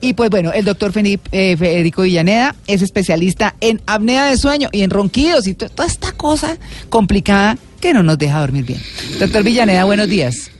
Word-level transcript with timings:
Y 0.00 0.14
pues 0.14 0.30
bueno, 0.30 0.52
el 0.52 0.64
doctor 0.64 0.90
Federico 0.92 2.02
Villaneda 2.02 2.56
es 2.66 2.82
especialista 2.82 3.54
en 3.60 3.80
apnea 3.86 4.26
de 4.26 4.36
sueño 4.36 4.68
y 4.72 4.82
en 4.82 4.90
ronquidos 4.90 5.46
y 5.46 5.54
to- 5.54 5.68
toda 5.68 5.86
esta 5.86 6.10
cosa 6.10 6.56
complicada 6.88 7.56
que 7.80 7.94
no 7.94 8.02
nos 8.02 8.18
deja 8.18 8.40
dormir 8.40 8.64
bien. 8.64 8.80
Doctor 9.20 9.44
Villaneda, 9.44 9.84
buenos 9.84 10.08
días. 10.08 10.50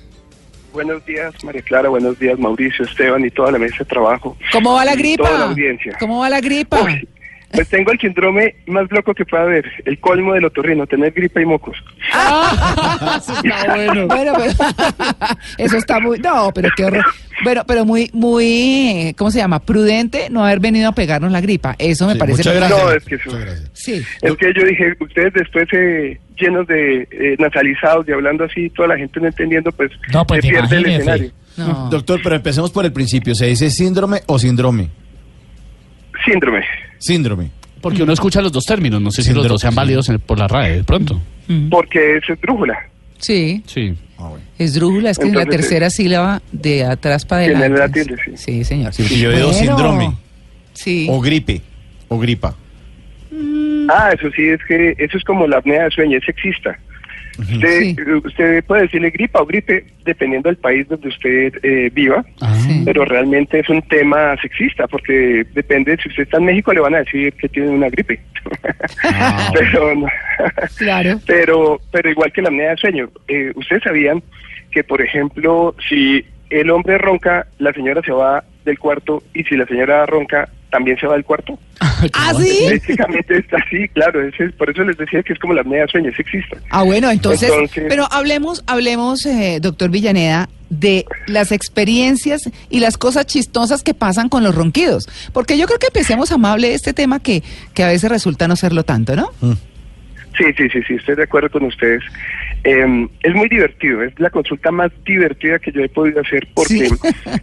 Buenos 0.72 1.04
días, 1.04 1.34
María 1.42 1.62
Clara. 1.62 1.88
Buenos 1.88 2.16
días, 2.20 2.38
Mauricio, 2.38 2.84
Esteban 2.84 3.24
y 3.24 3.30
toda 3.32 3.50
la 3.50 3.58
mesa 3.58 3.78
de 3.80 3.86
trabajo. 3.86 4.36
¿Cómo 4.52 4.74
va 4.74 4.84
la 4.84 4.94
gripa? 4.94 5.24
Toda 5.26 5.38
la 5.40 5.44
audiencia. 5.46 5.96
¿Cómo 5.98 6.20
va 6.20 6.28
la 6.30 6.40
gripa? 6.40 6.80
Uy, 6.84 7.08
pues 7.52 7.68
tengo 7.68 7.92
el 7.92 7.98
síndrome 7.98 8.56
más 8.66 8.90
loco 8.90 9.14
que 9.14 9.24
pueda 9.24 9.44
haber, 9.44 9.64
el 9.84 9.98
colmo 10.00 10.34
del 10.34 10.44
otorrino, 10.44 10.86
tener 10.86 11.12
gripa 11.12 11.40
y 11.40 11.46
mocos. 11.46 11.76
bueno. 13.68 14.08
pero 14.08 14.32
eso 15.58 15.76
está 15.76 16.00
muy, 16.00 16.18
no, 16.18 16.50
pero 16.54 16.68
qué 16.76 16.84
horror. 16.84 17.04
Bueno, 17.44 17.62
pero 17.66 17.84
muy, 17.84 18.10
muy, 18.14 19.14
¿cómo 19.18 19.30
se 19.30 19.38
llama? 19.38 19.60
Prudente 19.60 20.28
no 20.30 20.44
haber 20.44 20.58
venido 20.60 20.88
a 20.88 20.92
pegarnos 20.92 21.30
la 21.30 21.40
gripa. 21.40 21.74
Eso 21.78 22.06
me 22.06 22.14
Sí, 22.14 22.18
parece. 22.18 22.38
muchas 22.38 22.54
gracias. 22.56 22.82
No, 22.84 22.90
es 22.92 23.04
que 23.04 23.14
eso-. 23.16 23.38
Sí. 23.74 24.02
Es 24.22 24.36
que 24.36 24.52
yo 24.54 24.64
dije, 24.64 24.94
ustedes 25.00 25.32
después 25.34 25.66
eh, 25.72 26.18
llenos 26.38 26.66
de 26.66 27.02
eh, 27.10 27.36
nasalizados 27.38 28.08
y 28.08 28.12
hablando 28.12 28.44
así, 28.44 28.70
toda 28.70 28.88
la 28.88 28.96
gente 28.96 29.20
no 29.20 29.26
entendiendo, 29.26 29.70
pues, 29.72 29.90
No, 30.12 30.26
pues 30.26 30.42
se 30.42 30.48
pierde 30.50 30.76
el 30.78 30.86
escenario. 30.86 31.30
No. 31.58 31.88
Doctor, 31.90 32.20
pero 32.22 32.36
empecemos 32.36 32.70
por 32.70 32.84
el 32.84 32.92
principio. 32.92 33.34
¿Se 33.34 33.46
dice 33.46 33.70
síndrome 33.70 34.20
o 34.26 34.38
síndrome? 34.38 34.88
Síndrome. 36.26 36.60
Síndrome. 36.98 37.50
Porque 37.80 38.02
uno 38.02 38.12
escucha 38.12 38.40
los 38.42 38.52
dos 38.52 38.64
términos, 38.64 39.00
no 39.00 39.10
sé 39.10 39.22
si 39.22 39.32
los 39.32 39.46
dos 39.46 39.60
sean 39.60 39.72
sí. 39.72 39.76
válidos 39.76 40.08
en- 40.08 40.18
por 40.18 40.38
la 40.38 40.48
RAE 40.48 40.78
de 40.78 40.84
pronto. 40.84 41.20
Porque 41.70 42.16
es 42.16 42.40
brújula. 42.40 42.76
Sí. 43.18 43.62
Sí. 43.66 43.94
Ah. 44.18 44.32
Es 44.58 44.74
drújula, 44.74 45.10
es 45.10 45.18
que 45.18 45.26
es 45.28 45.32
la 45.34 45.42
Entonces, 45.42 45.60
tercera 45.68 45.90
sílaba 45.90 46.42
de 46.52 46.84
atrás 46.84 47.24
para 47.24 47.44
Tiene 47.44 47.56
adelante. 47.64 48.00
la 48.00 48.06
tilde, 48.06 48.22
sí. 48.24 48.32
Sí, 48.36 48.64
señor. 48.64 48.92
Sí, 48.92 49.02
porque 49.02 49.18
yo 49.18 49.28
veo 49.30 49.46
Bueno. 49.48 49.58
síndrome 49.58 50.12
Sí. 50.72 51.06
o 51.10 51.20
gripe 51.20 51.60
o 52.08 52.18
gripa. 52.18 52.56
Ah, 53.88 54.10
eso 54.18 54.28
sí, 54.34 54.48
es 54.48 54.60
que 54.66 54.94
eso 54.98 55.16
es 55.16 55.24
como 55.24 55.46
la 55.46 55.58
apnea 55.58 55.84
de 55.84 55.90
sueño, 55.90 56.18
es 56.18 56.24
sexista. 56.24 56.76
Usted, 57.38 57.80
Sí. 57.80 57.96
usted 58.24 58.64
puede 58.64 58.82
decirle 58.82 59.10
gripa 59.10 59.40
o 59.42 59.46
gripe 59.46 59.84
dependiendo 60.04 60.48
del 60.48 60.56
país 60.56 60.88
donde 60.88 61.08
usted 61.08 61.52
eh, 61.62 61.90
viva. 61.92 62.24
Ah. 62.40 62.54
Sí. 62.54 62.82
pero 62.84 63.04
realmente 63.04 63.60
es 63.60 63.68
un 63.68 63.82
tema 63.82 64.36
sexista 64.40 64.86
porque 64.88 65.44
depende 65.54 65.96
si 66.02 66.08
usted 66.08 66.22
está 66.24 66.38
en 66.38 66.44
México 66.46 66.72
le 66.72 66.80
van 66.80 66.94
a 66.94 66.98
decir 66.98 67.32
que 67.34 67.48
tiene 67.48 67.68
una 67.68 67.88
gripe 67.90 68.20
Ah, 69.04 69.50
pero 69.58 69.94
no- 69.94 70.06
Claro. 70.76 71.20
pero 71.26 71.80
pero 71.90 72.10
igual 72.10 72.32
que 72.32 72.42
la 72.42 72.48
apnea 72.48 72.70
de 72.70 72.76
sueño 72.76 73.08
eh, 73.28 73.52
ustedes 73.54 73.82
sabían 73.82 74.22
que 74.70 74.84
por 74.84 75.00
ejemplo 75.02 75.74
si 75.88 76.24
el 76.50 76.70
hombre 76.70 76.98
ronca 76.98 77.46
la 77.58 77.72
señora 77.72 78.02
se 78.02 78.12
va 78.12 78.44
del 78.64 78.78
cuarto 78.78 79.22
y 79.34 79.42
si 79.44 79.56
la 79.56 79.66
señora 79.66 80.06
ronca 80.06 80.48
también 80.70 80.98
se 80.98 81.06
va 81.06 81.14
del 81.14 81.24
cuarto 81.24 81.58
¿Ah, 82.12 82.32
sí? 82.38 82.66
básicamente 82.70 83.38
está 83.38 83.56
así 83.58 83.88
claro 83.88 84.20
es- 84.22 84.52
por 84.54 84.68
eso 84.70 84.82
les 84.84 84.96
decía 84.96 85.22
que 85.22 85.32
es 85.32 85.38
como 85.38 85.54
la 85.54 85.60
apnea 85.62 85.82
de 85.82 85.88
sueño 85.88 86.10
es 86.10 86.16
sexista 86.16 86.56
Ah, 86.70 86.82
bueno, 86.82 87.10
entonces, 87.10 87.50
Entonces- 87.50 87.84
pero 87.88 88.06
hablemos, 88.10 88.62
hablemos, 88.66 89.24
eh, 89.26 89.58
doctor 89.60 89.90
Villaneda, 89.90 90.48
de 90.68 91.04
las 91.28 91.52
experiencias 91.52 92.50
y 92.70 92.80
las 92.80 92.98
cosas 92.98 93.26
chistosas 93.26 93.82
que 93.84 93.94
pasan 93.94 94.28
con 94.28 94.42
los 94.42 94.52
ronquidos. 94.54 95.08
Porque 95.32 95.56
yo 95.56 95.66
creo 95.66 95.78
que 95.78 95.86
empecemos 95.86 96.32
amable 96.32 96.74
este 96.74 96.92
tema 96.92 97.20
que, 97.20 97.44
que 97.72 97.84
a 97.84 97.88
veces 97.88 98.10
resulta 98.10 98.48
no 98.48 98.56
serlo 98.56 98.82
tanto, 98.82 99.14
¿no? 99.14 99.30
Sí, 100.36 100.44
sí, 100.56 100.68
sí, 100.72 100.80
sí, 100.86 100.94
estoy 100.94 101.14
de 101.14 101.22
acuerdo 101.22 101.50
con 101.50 101.64
ustedes. 101.64 102.02
Eh, 102.64 103.08
es 103.22 103.34
muy 103.34 103.48
divertido, 103.48 104.02
es 104.02 104.18
la 104.18 104.28
consulta 104.28 104.72
más 104.72 104.90
divertida 105.04 105.58
que 105.60 105.70
yo 105.70 105.82
he 105.82 105.88
podido 105.88 106.20
hacer 106.20 106.46
porque 106.52 106.88
Sí. 106.88 106.94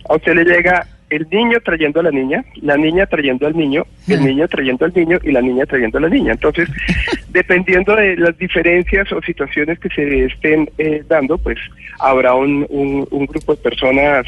a 0.09 0.15
usted 0.15 0.35
le 0.35 0.43
llega 0.43 0.85
el 1.15 1.27
niño 1.31 1.57
trayendo 1.63 1.99
a 1.99 2.03
la 2.03 2.11
niña, 2.11 2.43
la 2.61 2.75
niña 2.77 3.05
trayendo 3.05 3.45
al 3.47 3.55
niño, 3.55 3.85
el 4.07 4.19
Ah. 4.19 4.23
niño 4.23 4.47
trayendo 4.47 4.85
al 4.85 4.93
niño 4.93 5.17
y 5.23 5.31
la 5.31 5.41
niña 5.41 5.65
trayendo 5.65 5.97
a 5.97 6.01
la 6.01 6.09
niña. 6.09 6.31
Entonces, 6.33 6.67
dependiendo 7.29 7.95
de 7.95 8.15
las 8.17 8.37
diferencias 8.37 9.11
o 9.11 9.21
situaciones 9.21 9.79
que 9.79 9.89
se 9.89 10.25
estén 10.25 10.69
eh, 10.77 11.03
dando, 11.07 11.37
pues 11.37 11.57
habrá 11.99 12.33
un, 12.35 12.65
un- 12.69 13.07
un 13.11 13.25
grupo 13.25 13.55
de 13.55 13.61
personas 13.61 14.25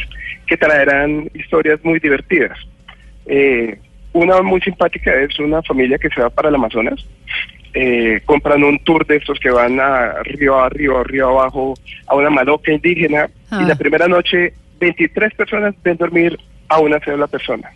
que 0.48 0.58
traerán 0.58 1.30
historias 1.34 1.80
muy 1.84 2.00
divertidas. 2.00 2.58
Eh, 3.26 3.78
una 4.14 4.42
muy 4.42 4.62
simpática 4.62 5.14
es 5.14 5.38
una 5.40 5.62
familia 5.64 5.98
que 5.98 6.10
se 6.10 6.22
va 6.22 6.30
para 6.30 6.50
el 6.50 6.56
Amazonas. 6.56 7.06
Eh, 7.74 8.22
compran 8.26 8.64
un 8.64 8.80
tour 8.80 9.06
de 9.06 9.18
estos 9.18 9.38
que 9.40 9.50
van 9.50 9.80
a 9.82 10.24
río 10.24 10.58
arriba, 10.58 11.04
río 11.04 11.28
abajo, 11.30 11.74
a 12.08 12.16
una 12.16 12.30
maloca 12.30 12.72
indígena. 12.72 13.28
Ah. 13.52 13.60
Y 13.62 13.68
la 13.68 13.76
primera 13.76 14.08
noche, 14.08 14.54
23 14.80 15.34
personas 15.34 15.76
ven 15.84 15.98
dormir 15.98 16.38
a 16.68 16.80
una 16.80 17.00
sola 17.00 17.28
persona. 17.28 17.70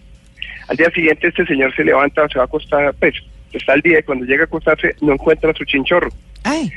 Al 0.68 0.78
día 0.78 0.90
siguiente, 0.92 1.28
este 1.28 1.46
señor 1.46 1.76
se 1.76 1.84
levanta, 1.84 2.28
se 2.28 2.38
va 2.38 2.44
a 2.44 2.46
acostar, 2.46 2.94
pues, 3.00 3.16
está 3.54 3.74
el 3.74 3.82
día 3.82 4.00
y 4.00 4.04
cuando 4.04 4.26
llega 4.26 4.44
a 4.44 4.46
acostarse, 4.46 4.96
no 5.02 5.14
encuentra 5.14 5.54
su 5.54 5.66
chinchorro. 5.66 6.10
Ay, 6.44 6.72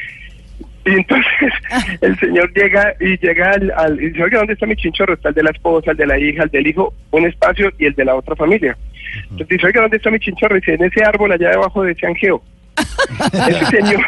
Y 0.84 0.90
entonces 0.90 1.52
el 2.00 2.18
señor 2.18 2.52
llega 2.54 2.94
y 3.00 3.18
llega 3.18 3.52
al, 3.52 3.70
al 3.76 4.02
y 4.02 4.08
dice, 4.08 4.22
oiga, 4.24 4.38
¿dónde 4.38 4.54
está 4.54 4.66
mi 4.66 4.76
chinchorro? 4.76 5.14
Está 5.14 5.28
el 5.28 5.34
de 5.34 5.42
la 5.42 5.50
esposa, 5.50 5.90
el 5.90 5.96
de 5.96 6.06
la 6.06 6.18
hija, 6.18 6.44
el 6.44 6.50
del 6.50 6.66
hijo, 6.66 6.94
un 7.10 7.26
espacio 7.26 7.70
y 7.78 7.86
el 7.86 7.94
de 7.94 8.04
la 8.04 8.14
otra 8.14 8.34
familia. 8.34 8.76
Entonces 9.24 9.48
dice, 9.48 9.66
oiga, 9.66 9.82
¿dónde 9.82 9.98
está 9.98 10.10
mi 10.10 10.18
chinchorro? 10.18 10.56
Y 10.56 10.60
dice, 10.60 10.74
en 10.74 10.84
ese 10.84 11.04
árbol 11.04 11.32
allá 11.32 11.50
debajo 11.50 11.82
de 11.82 11.92
ese 11.92 12.06
angeo. 12.06 12.42
ese 13.49 13.66
señor, 13.66 14.05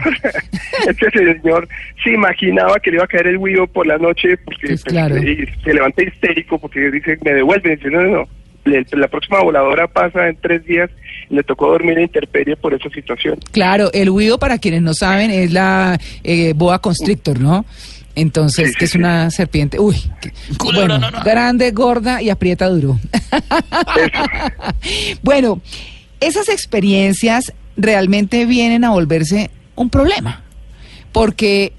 ese 0.88 1.10
señor 1.10 1.68
se 2.02 2.10
imaginaba 2.12 2.78
que 2.80 2.90
le 2.90 2.96
iba 2.96 3.04
a 3.04 3.08
caer 3.08 3.26
el 3.28 3.36
huido 3.36 3.66
por 3.66 3.86
la 3.86 3.98
noche 3.98 4.36
porque 4.38 4.68
Pues 4.68 4.82
pues, 4.82 4.84
claro. 4.84 5.16
y 5.18 5.46
se 5.62 5.74
levanta 5.74 6.02
histérico 6.02 6.58
porque 6.58 6.90
dice, 6.90 7.18
me 7.24 7.32
devuelven. 7.32 7.72
Y 7.72 7.76
dice, 7.76 7.90
no, 7.90 8.02
no, 8.02 8.10
no. 8.10 8.28
Le- 8.64 8.86
La 8.92 9.08
próxima 9.08 9.40
voladora 9.42 9.86
pasa 9.88 10.28
en 10.28 10.36
tres 10.40 10.64
días 10.64 10.88
y 11.28 11.34
le 11.34 11.42
tocó 11.42 11.68
dormir 11.68 11.98
en 11.98 12.04
intemperie 12.04 12.56
por 12.56 12.72
esa 12.72 12.88
situación. 12.90 13.38
claro, 13.52 13.90
el 13.92 14.08
huido, 14.10 14.38
para 14.38 14.56
quienes 14.58 14.80
no 14.82 14.94
saben, 14.94 15.30
es 15.30 15.52
la 15.52 15.98
eh, 16.22 16.52
boa 16.56 16.78
constrictor, 16.80 17.38
¿no? 17.40 17.66
Entonces, 18.16 18.68
Sí, 18.68 18.72
sí, 18.72 18.78
que 18.78 18.84
es 18.86 18.90
sí. 18.92 18.98
una 18.98 19.30
serpiente, 19.30 19.78
uy, 19.78 19.96
que- 20.20 20.30
bueno, 20.72 20.98
grande, 21.24 21.72
gorda 21.72 22.22
y 22.22 22.30
aprieta 22.30 22.68
duro. 22.68 22.98
bueno, 25.22 25.60
esas 26.20 26.48
experiencias 26.48 27.52
realmente 27.76 28.44
vienen 28.46 28.84
a 28.84 28.90
volverse 28.90 29.50
un 29.76 29.90
problema, 29.90 30.42
porque 31.12 31.72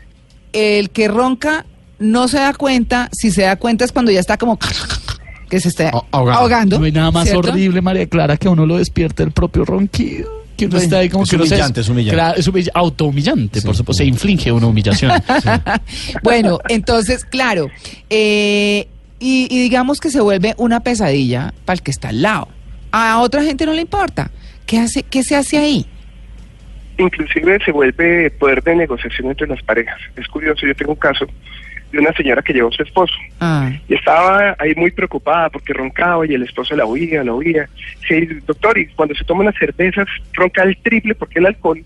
el 0.53 0.89
que 0.89 1.07
ronca 1.07 1.66
no 2.00 2.28
se 2.28 2.38
da 2.39 2.53
cuenta, 2.53 3.09
si 3.13 3.31
se 3.31 3.44
da 3.44 3.56
cuenta 3.56 3.85
es 3.85 3.91
cuando 3.91 4.11
ya 4.11 4.19
está 4.19 4.38
como 4.38 4.57
que 5.50 5.59
se 5.59 5.69
está 5.69 5.91
Ah- 5.94 6.01
ahogando. 6.11 6.39
ahogando. 6.41 6.79
No 6.79 6.85
hay 6.85 6.91
nada 6.91 7.11
más 7.11 7.29
¿cierto? 7.29 7.50
horrible, 7.50 7.81
María 7.81 8.05
Clara, 8.07 8.38
que 8.38 8.47
a 8.47 8.51
uno 8.51 8.66
lo 8.66 8.78
despierte 8.78 9.23
el 9.23 9.31
propio 9.31 9.63
ronquido. 9.66 10.44
Que 10.57 10.66
uno 10.66 10.72
Bueno, 10.73 10.84
está 10.85 10.97
ahí 11.00 11.09
como 11.09 11.25
es 11.25 11.29
que 11.29 11.35
humillante, 11.35 11.81
es 11.81 11.89
humillante. 11.89 12.39
Es 12.39 12.47
humilla- 12.47 12.72
autohumillante, 12.73 13.59
Sí, 13.59 13.66
por 13.66 13.75
supuesto. 13.75 14.01
Se 14.03 14.07
inflige 14.07 14.51
una 14.53 14.67
humillación. 14.67 15.11
Bueno, 16.23 16.59
entonces, 16.69 17.25
claro, 17.25 17.69
eh, 18.09 18.88
y, 19.19 19.47
y 19.50 19.59
digamos 19.63 20.00
que 20.00 20.09
se 20.09 20.22
vuelve 20.22 20.53
una 20.57 20.79
pesadilla 20.79 21.53
para 21.66 21.75
el 21.75 21.81
que 21.81 21.91
está 21.91 22.09
al 22.09 22.22
lado. 22.22 22.47
A 22.91 23.19
otra 23.19 23.43
gente 23.43 23.66
no 23.66 23.73
le 23.73 23.81
importa. 23.81 24.31
¿Qué, 24.66 24.79
hace, 24.79 25.03
qué 25.03 25.23
se 25.23 25.35
hace 25.35 25.58
ahí? 25.58 25.85
Inclusive 26.97 27.59
se 27.63 27.71
vuelve 27.71 28.29
poder 28.31 28.63
de 28.63 28.75
negociación 28.75 29.29
entre 29.29 29.47
las 29.47 29.61
parejas. 29.63 29.99
Es 30.15 30.27
curioso, 30.27 30.65
yo 30.65 30.75
tengo 30.75 30.91
un 30.93 30.99
caso 30.99 31.25
de 31.91 31.99
una 31.99 32.11
señora 32.13 32.41
que 32.41 32.51
llevó 32.53 32.69
a 32.69 32.71
su 32.71 32.83
esposo 32.83 33.13
Ah, 33.39 33.71
y 33.87 33.93
estaba 33.93 34.55
ahí 34.59 34.73
muy 34.75 34.91
preocupada 34.91 35.49
porque 35.49 35.71
roncaba 35.73 36.25
y 36.25 36.33
el 36.33 36.43
esposo 36.43 36.75
la 36.75 36.85
oía, 36.85 37.23
la 37.23 37.33
oía. 37.33 37.69
Sí, 38.07 38.25
doctor, 38.45 38.77
y 38.77 38.87
cuando 38.87 39.15
se 39.15 39.23
toma 39.23 39.41
unas 39.41 39.55
cervezas 39.57 40.07
ronca 40.33 40.63
el 40.63 40.75
triple 40.77 41.15
porque 41.15 41.39
el 41.39 41.45
alcohol 41.45 41.83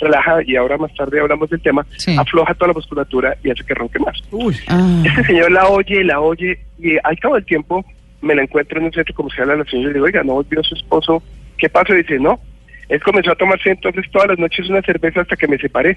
relaja, 0.00 0.38
y 0.44 0.56
ahora 0.56 0.76
más 0.78 0.92
tarde 0.94 1.20
hablamos 1.20 1.48
del 1.48 1.60
tema, 1.60 1.86
Sí. 1.96 2.16
afloja 2.18 2.54
toda 2.54 2.68
la 2.68 2.74
musculatura 2.74 3.36
y 3.44 3.50
hace 3.50 3.62
que 3.64 3.74
ronque 3.74 4.00
más. 4.00 4.20
ah. 4.68 5.02
Este 5.06 5.24
señor 5.24 5.52
la 5.52 5.68
oye, 5.68 6.02
la 6.02 6.20
oye, 6.20 6.58
y 6.80 6.96
al 7.04 7.16
cabo 7.20 7.36
del 7.36 7.44
tiempo 7.44 7.84
me 8.20 8.34
la 8.34 8.42
encuentro 8.42 8.78
en 8.80 8.86
un 8.86 8.92
centro 8.92 9.14
comercial 9.14 9.50
a 9.50 9.56
la 9.56 9.64
señora 9.64 9.90
y 9.90 9.92
le 9.92 9.94
digo, 9.94 10.06
oiga, 10.06 10.24
¿no 10.24 10.32
volvió 10.34 10.62
su 10.64 10.74
esposo? 10.74 11.22
¿Qué 11.56 11.68
pasó? 11.68 11.94
Y 11.94 11.98
dice, 11.98 12.18
no. 12.18 12.40
Él 12.88 13.00
comenzó 13.02 13.32
a 13.32 13.36
tomarse 13.36 13.70
entonces 13.70 14.04
todas 14.10 14.28
las 14.28 14.38
noches 14.38 14.68
una 14.68 14.82
cerveza 14.82 15.22
hasta 15.22 15.36
que 15.36 15.48
me 15.48 15.58
separé. 15.58 15.96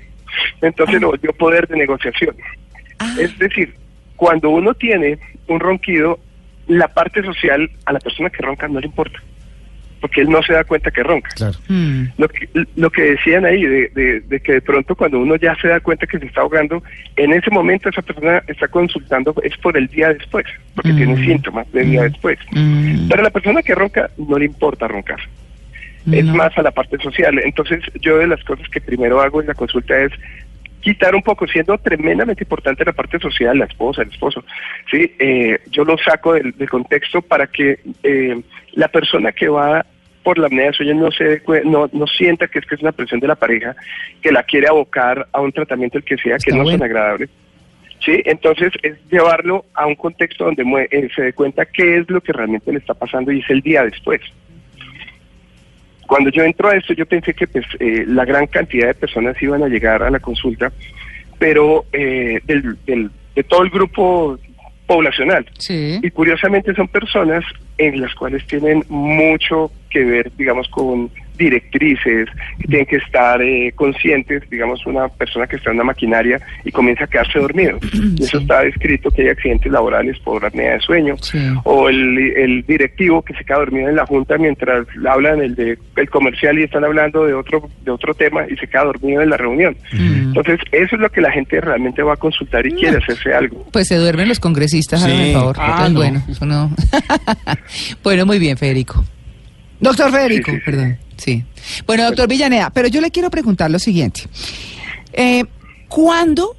Entonces 0.62 1.02
lo 1.02 1.10
volvió 1.12 1.34
poder 1.34 1.68
de 1.68 1.78
negociación. 1.78 2.36
Ah. 3.00 3.16
Es 3.20 3.38
decir, 3.38 3.74
cuando 4.16 4.50
uno 4.50 4.74
tiene 4.74 5.18
un 5.48 5.60
ronquido, 5.60 6.20
la 6.68 6.88
parte 6.88 7.22
social 7.24 7.70
a 7.86 7.94
la 7.94 8.00
persona 8.00 8.30
que 8.30 8.42
ronca 8.42 8.68
no 8.68 8.80
le 8.80 8.88
importa, 8.88 9.20
porque 10.02 10.22
él 10.22 10.30
no 10.30 10.42
se 10.42 10.54
da 10.54 10.64
cuenta 10.64 10.90
que 10.90 11.04
ronca. 11.04 11.30
Claro. 11.36 11.58
Mm. 11.68 12.04
Lo 12.18 12.28
que, 12.30 12.50
lo 12.76 12.90
que 12.90 13.02
decían 13.02 13.46
ahí, 13.46 13.64
de, 13.64 13.90
de- 13.94 14.20
de 14.22 14.40
que 14.40 14.54
de 14.54 14.62
pronto 14.62 14.96
cuando 14.96 15.20
uno 15.20 15.36
ya 15.36 15.56
se 15.62 15.68
da 15.68 15.80
cuenta 15.82 16.08
que 16.08 16.18
se 16.20 16.26
está 16.28 16.42
ahogando, 16.42 16.82
en 17.18 17.34
ese 17.34 17.52
momento 17.52 17.90
esa 17.90 18.02
persona 18.02 18.42
está 18.48 18.68
consultando, 18.70 19.36
es 19.44 19.56
por 19.58 19.76
el 19.78 19.88
día 19.88 20.14
después, 20.14 20.46
porque 20.76 20.94
Mm. 20.94 20.96
tiene 20.98 21.26
síntomas 21.26 21.72
del 21.74 21.92
día 21.92 22.04
después. 22.04 22.40
Mm. 22.52 23.10
Pero 23.10 23.20
a 23.20 23.24
la 23.26 23.30
persona 23.32 23.62
que 23.62 23.76
ronca 23.76 24.10
no 24.18 24.40
le 24.40 24.46
importa 24.46 24.88
roncar. 24.88 25.20
Es 26.12 26.25
más 26.25 26.56
a 26.57 26.62
la 26.62 26.72
parte 26.72 26.98
social. 27.00 27.40
Entonces, 27.44 27.81
yo 28.02 28.18
de 28.18 28.28
las 28.28 28.44
cosas 28.44 28.68
que 28.69 28.81
primero 28.81 29.22
hago 29.22 29.42
en 29.42 29.48
la 29.48 29.54
consulta 29.54 30.00
es 30.00 30.12
quitar 30.81 31.16
un 31.16 31.24
poco, 31.24 31.48
siendo 31.48 31.75
tremendamente 31.80 32.44
importante 32.44 32.86
la 32.86 32.94
parte 32.94 33.18
social, 33.19 33.57
la 33.57 33.66
esposa, 33.66 34.04
el 34.04 34.10
esposo, 34.10 34.44
¿sí? 34.92 35.16
Eh, 35.18 35.60
yo 35.72 35.84
lo 35.84 35.98
saco 35.98 36.34
del, 36.34 36.52
del 36.52 36.69
contexto 36.69 37.24
para 37.24 37.48
que 37.48 37.80
eh, 38.04 38.40
la 38.74 38.88
persona 38.88 39.31
que 39.31 39.48
va 39.48 39.84
por 40.22 40.38
la 40.38 40.48
apnea 40.48 40.74
sueño 40.74 40.96
no 40.96 41.12
se 41.12 41.42
no, 41.66 41.90
no 41.92 42.08
sienta 42.08 42.48
que 42.48 42.60
es 42.60 42.66
que 42.66 42.75
es 42.75 42.81
una 42.81 42.92
presión 42.92 43.19
de 43.19 43.28
la 43.28 43.36
pareja 43.36 43.75
que 44.22 44.31
la 44.31 44.44
quiere 44.44 44.68
abocar 44.68 45.28
a 45.31 45.40
un 45.40 45.51
tratamiento 45.51 46.00
el 46.00 46.04
que 46.04 46.18
sea 46.18 46.38
que 46.38 46.51
no 46.51 46.63
bueno. 46.63 46.78
son 46.78 46.84
agradables. 46.84 47.30
Sí, 48.04 48.22
entonces 48.25 48.72
es 48.84 48.98
llevarlo 49.10 49.66
a 49.74 49.88
un 49.88 49.96
contexto 49.96 50.46
donde 50.46 50.63
eh, 50.92 51.10
se 51.16 51.22
dé 51.24 51.34
cuenta 51.34 51.66
qué 51.66 51.98
es 51.98 52.10
lo 52.10 52.22
que 52.22 52.34
realmente 52.34 52.72
le 52.72 52.80
está 52.80 52.94
pasando 52.94 53.31
y 53.31 53.40
es 53.40 53.50
el 53.50 53.62
día 53.62 53.84
después. 53.84 54.22
Cuando 56.07 56.30
yo 56.30 56.44
entro 56.44 56.69
a 56.69 56.75
esto, 56.75 56.94
yo 56.94 57.06
pensé 57.06 57.34
que 57.34 57.48
pues, 57.48 57.66
eh, 57.80 58.04
la 58.07 58.25
gran 58.25 58.48
cantidad 58.48 58.88
de 58.88 58.94
personas 58.94 59.42
iban 59.42 59.63
a 59.63 59.68
llegar 59.68 60.04
a 60.04 60.10
la 60.10 60.19
consulta, 60.19 60.72
pero 61.40 61.86
eh, 61.94 62.40
del, 62.46 62.78
del- 62.86 63.12
de 63.36 63.44
todo 63.44 63.63
el 63.63 63.69
grupo 63.69 64.38
poblacional. 64.88 65.46
Sí. 65.57 66.00
Y 66.02 66.12
curiosamente 66.12 66.74
son 66.75 66.88
personas 66.88 67.44
en 67.78 68.00
las 68.02 68.13
cuales 68.16 68.46
tienen 68.48 68.84
mucho 68.88 69.72
que 69.90 70.04
ver, 70.06 70.31
digamos, 70.38 70.68
con 70.69 71.10
directrices, 71.38 72.28
que 72.60 72.68
tienen 72.68 72.86
que 72.86 72.98
estar 72.98 73.42
eh, 73.42 73.72
conscientes, 73.76 74.44
digamos, 74.50 74.86
una 74.86 75.08
persona 75.10 75.48
que 75.48 75.56
está 75.58 75.70
en 75.72 75.76
una 75.78 75.86
maquinaria 75.86 76.40
y 76.64 76.72
comienza 76.72 77.06
a 77.06 77.08
quedarse 77.08 77.40
dormido. 77.40 77.78
Y 78.18 78.24
eso 78.24 78.38
está 78.40 78.62
descrito 78.62 79.12
que 79.12 79.24
hay 79.24 79.30
accidentes 79.30 79.72
laborales 79.72 80.18
por 80.20 80.46
apnea 80.46 80.74
de 80.74 80.80
sueño, 80.82 81.16
Sí. 81.22 81.38
o 81.64 81.90
el, 81.90 82.18
el 82.38 82.66
directivo 82.66 83.22
que 83.22 83.34
se 83.34 83.44
queda 83.44 83.58
dormido 83.60 83.90
en 83.90 83.96
la 83.96 84.06
junta 84.06 84.38
mientras 84.38 84.88
hablan 85.08 85.42
el 85.42 85.56
de 85.56 85.78
el 85.98 86.10
comercial 86.10 86.58
y 86.60 86.64
están 86.64 86.84
hablando 86.84 87.26
de 87.26 87.34
otro 87.34 87.70
de 87.84 87.92
otro 87.92 88.14
tema 88.14 88.46
y 88.50 88.56
se 88.58 88.68
queda 88.68 88.84
dormido 88.86 89.22
en 89.22 89.30
la 89.30 89.38
reunión. 89.38 89.76
Mm. 89.94 90.28
Entonces, 90.30 90.60
eso 90.72 90.96
es 90.96 91.02
lo 91.02 91.10
que 91.10 91.22
la 91.22 91.32
gente 91.32 91.60
realmente 91.62 92.02
va 92.04 92.14
a 92.14 92.18
consultar 92.18 92.66
y 92.66 92.72
quiere 92.72 92.98
hacerse 92.98 93.34
algo. 93.34 93.66
Pues 93.72 93.88
se 93.88 93.96
duermen 93.98 94.28
los 94.30 94.40
congresistas, 94.40 95.02
Sí. 95.02 95.06
háganme 95.08 95.28
el 95.30 95.34
favor. 95.34 95.56
Ah, 95.60 95.86
Entonces, 95.88 95.94
no. 95.94 96.00
bueno, 96.00 96.24
eso 96.30 96.46
no. 96.46 96.72
bueno, 98.04 98.26
muy 98.26 98.40
bien, 98.40 98.58
Federico. 98.58 99.04
Doctor 99.80 100.12
Federico, 100.12 100.52
Sí, 100.52 100.58
sí, 100.58 100.64
sí. 100.66 100.72
perdón. 100.72 100.98
Sí. 101.17 101.44
Bueno, 101.85 102.03
doctor 102.06 102.27
Villaneda, 102.27 102.69
pero 102.69 102.88
yo 102.88 103.01
le 103.01 103.12
quiero 103.12 103.29
preguntar 103.29 103.71
lo 103.71 103.79
siguiente. 103.79 104.21
Eh, 105.13 105.44
¿Cuándo 105.88 106.56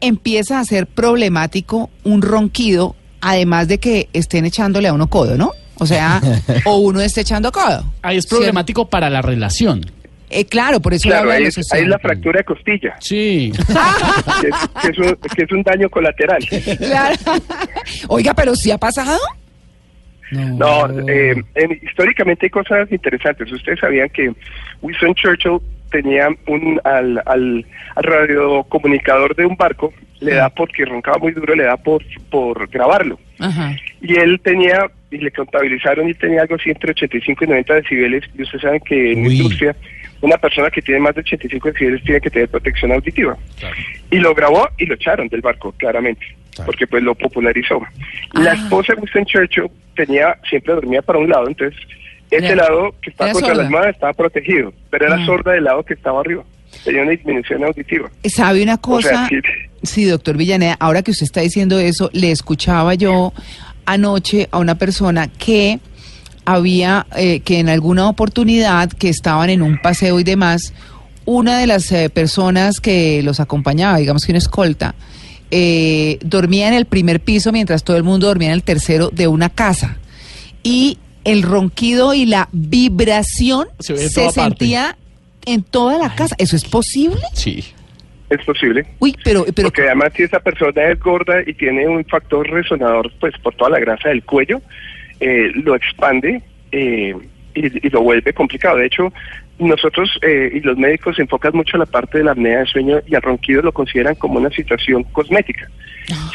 empieza 0.00 0.60
a 0.60 0.64
ser 0.64 0.86
problemático 0.86 1.90
un 2.04 2.22
ronquido, 2.22 2.94
además 3.20 3.68
de 3.68 3.78
que 3.78 4.08
estén 4.12 4.44
echándole 4.44 4.88
a 4.88 4.92
uno 4.92 5.08
codo, 5.08 5.36
¿no? 5.36 5.52
O 5.78 5.86
sea, 5.86 6.20
o 6.66 6.76
uno 6.76 7.00
esté 7.00 7.22
echando 7.22 7.50
codo. 7.50 7.84
Ahí 8.02 8.18
es 8.18 8.24
¿cierto? 8.24 8.36
problemático 8.36 8.88
para 8.88 9.08
la 9.10 9.22
relación. 9.22 9.84
Eh, 10.30 10.46
claro, 10.46 10.80
por 10.80 10.92
eso 10.94 11.08
Claro, 11.08 11.30
ahí 11.30 11.44
es, 11.44 11.72
ahí 11.72 11.82
es 11.82 11.88
la 11.88 11.98
fractura 11.98 12.38
de 12.38 12.44
costilla, 12.44 12.96
Sí. 12.98 13.52
que 14.40 14.48
es, 14.48 14.54
que 14.82 14.88
es 14.88 14.98
un, 14.98 15.16
que 15.36 15.42
es 15.44 15.52
un 15.52 15.62
daño 15.62 15.88
colateral. 15.88 16.44
Claro. 16.78 17.16
Oiga, 18.08 18.34
pero 18.34 18.56
sí 18.56 18.70
ha 18.70 18.78
pasado. 18.78 19.18
No, 20.32 20.86
eh, 21.08 21.34
en- 21.54 21.80
históricamente 21.82 22.46
hay 22.46 22.50
cosas 22.50 22.90
interesantes. 22.90 23.50
Ustedes 23.52 23.80
sabían 23.80 24.08
que 24.08 24.32
Winston 24.82 25.14
Churchill 25.14 25.58
tenía 25.90 26.28
un 26.46 26.80
al, 26.84 27.22
al, 27.26 27.64
al 27.94 28.02
radiocomunicador 28.04 29.34
de 29.36 29.46
un 29.46 29.56
barco, 29.56 29.92
le 30.20 30.34
da 30.34 30.48
porque 30.48 30.84
roncaba 30.84 31.18
muy 31.18 31.32
duro, 31.32 31.54
le 31.54 31.64
da 31.64 31.76
por, 31.76 32.02
por 32.30 32.68
grabarlo. 32.68 33.18
Ajá. 33.38 33.76
Y 34.00 34.14
él 34.16 34.40
tenía, 34.42 34.90
y 35.10 35.18
le 35.18 35.30
contabilizaron, 35.30 36.08
y 36.08 36.14
tenía 36.14 36.42
algo 36.42 36.56
así 36.56 36.70
entre 36.70 36.90
85 36.90 37.44
y 37.44 37.48
90 37.48 37.74
decibeles. 37.74 38.24
Y 38.36 38.42
ustedes 38.42 38.62
saben 38.62 38.80
que 38.80 39.12
en 39.12 39.24
industria, 39.30 39.76
una 40.20 40.36
persona 40.38 40.70
que 40.70 40.82
tiene 40.82 41.00
más 41.00 41.14
de 41.14 41.20
85 41.20 41.72
decibeles 41.72 42.02
tiene 42.04 42.20
que 42.20 42.30
tener 42.30 42.48
protección 42.48 42.92
auditiva. 42.92 43.36
Y 44.10 44.18
lo 44.18 44.34
grabó 44.34 44.68
y 44.78 44.86
lo 44.86 44.94
echaron 44.94 45.28
del 45.28 45.42
barco, 45.42 45.72
claramente, 45.72 46.24
Claro. 46.54 46.66
porque 46.66 46.86
pues 46.86 47.02
lo 47.02 47.14
popularizó. 47.14 47.80
La 48.34 48.52
Ah. 48.52 48.54
esposa 48.54 48.92
de 48.94 49.00
Winston 49.00 49.24
Churchill 49.26 49.70
tenía, 49.96 50.36
siempre 50.48 50.74
dormía 50.74 51.02
para 51.02 51.18
un 51.18 51.28
lado, 51.28 51.48
entonces 51.48 51.78
ese 52.30 52.54
lado 52.56 52.94
que 53.02 53.10
estaba 53.10 53.30
era 53.30 53.32
contra 53.34 53.48
sorda. 53.50 53.62
la 53.62 53.66
almohada 53.66 53.90
estaba 53.90 54.12
protegido, 54.12 54.72
pero 54.90 55.06
era 55.06 55.16
Ah. 55.16 55.26
sorda 55.26 55.52
del 55.52 55.64
lado 55.64 55.82
que 55.84 55.94
estaba 55.94 56.20
arriba. 56.20 56.44
Tenía 56.84 57.02
una 57.02 57.12
disminución 57.12 57.62
auditiva. 57.64 58.10
¿Sabe 58.24 58.62
una 58.62 58.74
O 58.74 58.80
cosa? 58.80 59.08
sea, 59.08 59.28
sí. 59.28 59.36
Sí, 59.82 60.04
doctor 60.06 60.36
Villaneda, 60.36 60.76
ahora 60.80 61.02
que 61.02 61.10
usted 61.12 61.24
está 61.24 61.40
diciendo 61.40 61.78
eso, 61.78 62.10
le 62.12 62.30
escuchaba 62.30 62.94
yo 62.94 63.32
anoche 63.86 64.48
a 64.50 64.58
una 64.58 64.74
persona 64.76 65.28
que 65.28 65.78
había, 66.44 67.06
eh, 67.16 67.40
que 67.40 67.58
en 67.58 67.68
alguna 67.68 68.08
oportunidad 68.08 68.90
que 68.90 69.08
estaban 69.08 69.50
en 69.50 69.62
un 69.62 69.78
paseo 69.80 70.20
y 70.20 70.24
demás, 70.24 70.72
una 71.24 71.58
de 71.58 71.66
las 71.66 71.90
eh, 71.92 72.10
personas 72.10 72.80
que 72.80 73.22
los 73.22 73.40
acompañaba, 73.40 73.98
digamos 73.98 74.24
que 74.26 74.32
una 74.32 74.38
escolta, 74.38 74.94
eh, 75.50 76.18
dormía 76.22 76.68
en 76.68 76.74
el 76.74 76.86
primer 76.86 77.20
piso 77.20 77.52
mientras 77.52 77.84
todo 77.84 77.96
el 77.96 78.02
mundo 78.02 78.26
dormía 78.26 78.48
en 78.48 78.54
el 78.54 78.62
tercero 78.62 79.10
de 79.12 79.28
una 79.28 79.48
casa. 79.50 79.98
Y 80.62 80.98
el 81.24 81.42
ronquido 81.42 82.14
y 82.14 82.26
la 82.26 82.48
vibración 82.52 83.68
Se 83.80 83.94
parte. 83.94 84.30
sentía 84.32 84.96
en 85.46 85.62
toda 85.62 85.98
la 85.98 86.14
casa. 86.14 86.34
¿Eso 86.38 86.56
es 86.56 86.64
posible? 86.64 87.20
Sí. 87.34 87.64
Es 88.30 88.44
posible. 88.44 88.86
Uy, 88.98 89.14
pero, 89.22 89.44
pero 89.54 89.68
Porque 89.68 89.82
además 89.82 90.12
si 90.16 90.22
esa 90.22 90.40
persona 90.40 90.82
es 90.90 90.98
gorda 90.98 91.42
y 91.46 91.54
tiene 91.54 91.86
un 91.86 92.04
factor 92.04 92.48
resonador 92.48 93.12
pues 93.20 93.34
por 93.38 93.54
toda 93.54 93.70
la 93.70 93.78
grasa 93.78 94.08
del 94.08 94.24
cuello, 94.24 94.60
eh, 95.20 95.50
lo 95.54 95.76
expande 95.76 96.42
eh, 96.72 97.14
y, 97.54 97.86
y 97.86 97.90
lo 97.90 98.02
vuelve 98.02 98.32
complicado. 98.32 98.78
De 98.78 98.86
hecho, 98.86 99.12
nosotros 99.58 100.18
eh, 100.22 100.50
y 100.54 100.60
los 100.60 100.76
médicos 100.76 101.16
se 101.16 101.22
enfocan 101.22 101.52
mucho 101.54 101.76
en 101.76 101.80
la 101.80 101.86
parte 101.86 102.18
de 102.18 102.24
la 102.24 102.32
apnea 102.32 102.60
de 102.60 102.66
sueño 102.66 103.00
y 103.06 103.14
al 103.14 103.22
ronquido 103.22 103.62
lo 103.62 103.72
consideran 103.72 104.14
como 104.16 104.38
una 104.38 104.50
situación 104.50 105.04
cosmética. 105.04 105.68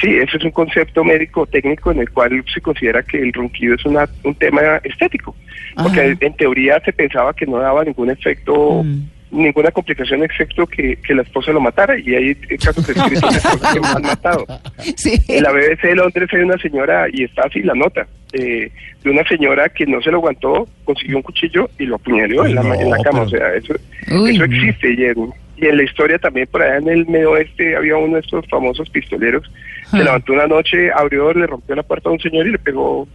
Sí, 0.01 0.15
eso 0.15 0.37
es 0.37 0.43
un 0.43 0.51
concepto 0.51 1.03
médico 1.03 1.45
técnico 1.45 1.91
en 1.91 1.99
el 1.99 2.09
cual 2.09 2.43
se 2.51 2.61
considera 2.61 3.03
que 3.03 3.19
el 3.21 3.33
ronquido 3.33 3.75
es 3.75 3.85
una, 3.85 4.09
un 4.23 4.33
tema 4.33 4.61
estético. 4.83 5.35
Porque 5.75 6.01
Ajá. 6.01 6.17
en 6.19 6.33
teoría 6.33 6.81
se 6.83 6.91
pensaba 6.91 7.33
que 7.33 7.45
no 7.45 7.57
daba 7.57 7.83
ningún 7.83 8.09
efecto 8.09 8.83
Mm. 9.31 9.43
ninguna 9.43 9.71
complicación 9.71 10.23
excepto 10.23 10.65
que, 10.65 10.95
que 10.97 11.13
la 11.13 11.21
esposa 11.21 11.51
lo 11.51 11.61
matara 11.61 11.97
y 11.99 12.15
hay 12.15 12.35
casos 12.57 12.87
escritos 12.89 13.31
de 13.31 13.37
esposas 13.37 13.73
que 13.73 13.79
lo 13.79 13.85
han 13.85 14.01
matado. 14.01 14.45
sí. 14.95 15.21
En 15.27 15.43
la 15.43 15.51
BBC 15.51 15.81
de 15.83 15.95
Londres 15.95 16.29
hay 16.33 16.41
una 16.41 16.57
señora, 16.57 17.07
y 17.11 17.23
está 17.23 17.43
así 17.43 17.61
la 17.61 17.73
nota, 17.73 18.07
eh, 18.33 18.71
de 19.03 19.09
una 19.09 19.23
señora 19.27 19.69
que 19.69 19.85
no 19.85 20.01
se 20.01 20.11
lo 20.11 20.17
aguantó, 20.17 20.67
consiguió 20.83 21.17
un 21.17 21.23
cuchillo 21.23 21.69
y 21.79 21.85
lo 21.85 21.95
apuñaló 21.95 22.45
en, 22.45 22.55
la, 22.55 22.63
No, 22.63 22.73
en 22.73 22.89
la 22.89 22.97
cama. 22.99 23.21
O 23.21 23.29
sea, 23.29 23.53
eso, 23.55 23.73
Uy, 24.11 24.35
eso 24.35 24.43
existe. 24.43 24.93
Y 24.93 25.05
en, 25.05 25.33
y 25.57 25.65
en 25.67 25.77
la 25.77 25.83
historia 25.83 26.17
también, 26.19 26.47
por 26.47 26.61
allá 26.61 26.77
en 26.77 26.89
el 26.89 27.05
medio 27.07 27.31
oeste, 27.31 27.75
había 27.75 27.97
uno 27.97 28.15
de 28.15 28.21
estos 28.21 28.45
famosos 28.47 28.89
pistoleros. 28.89 29.49
Ah. 29.87 29.97
Se 29.97 30.03
levantó 30.03 30.33
una 30.33 30.47
noche, 30.47 30.91
abrió, 30.95 31.33
le 31.33 31.47
rompió 31.47 31.75
la 31.75 31.83
puerta 31.83 32.09
a 32.09 32.13
un 32.13 32.19
señor 32.19 32.47
y 32.47 32.51
le 32.51 32.59
pegó 32.59 33.07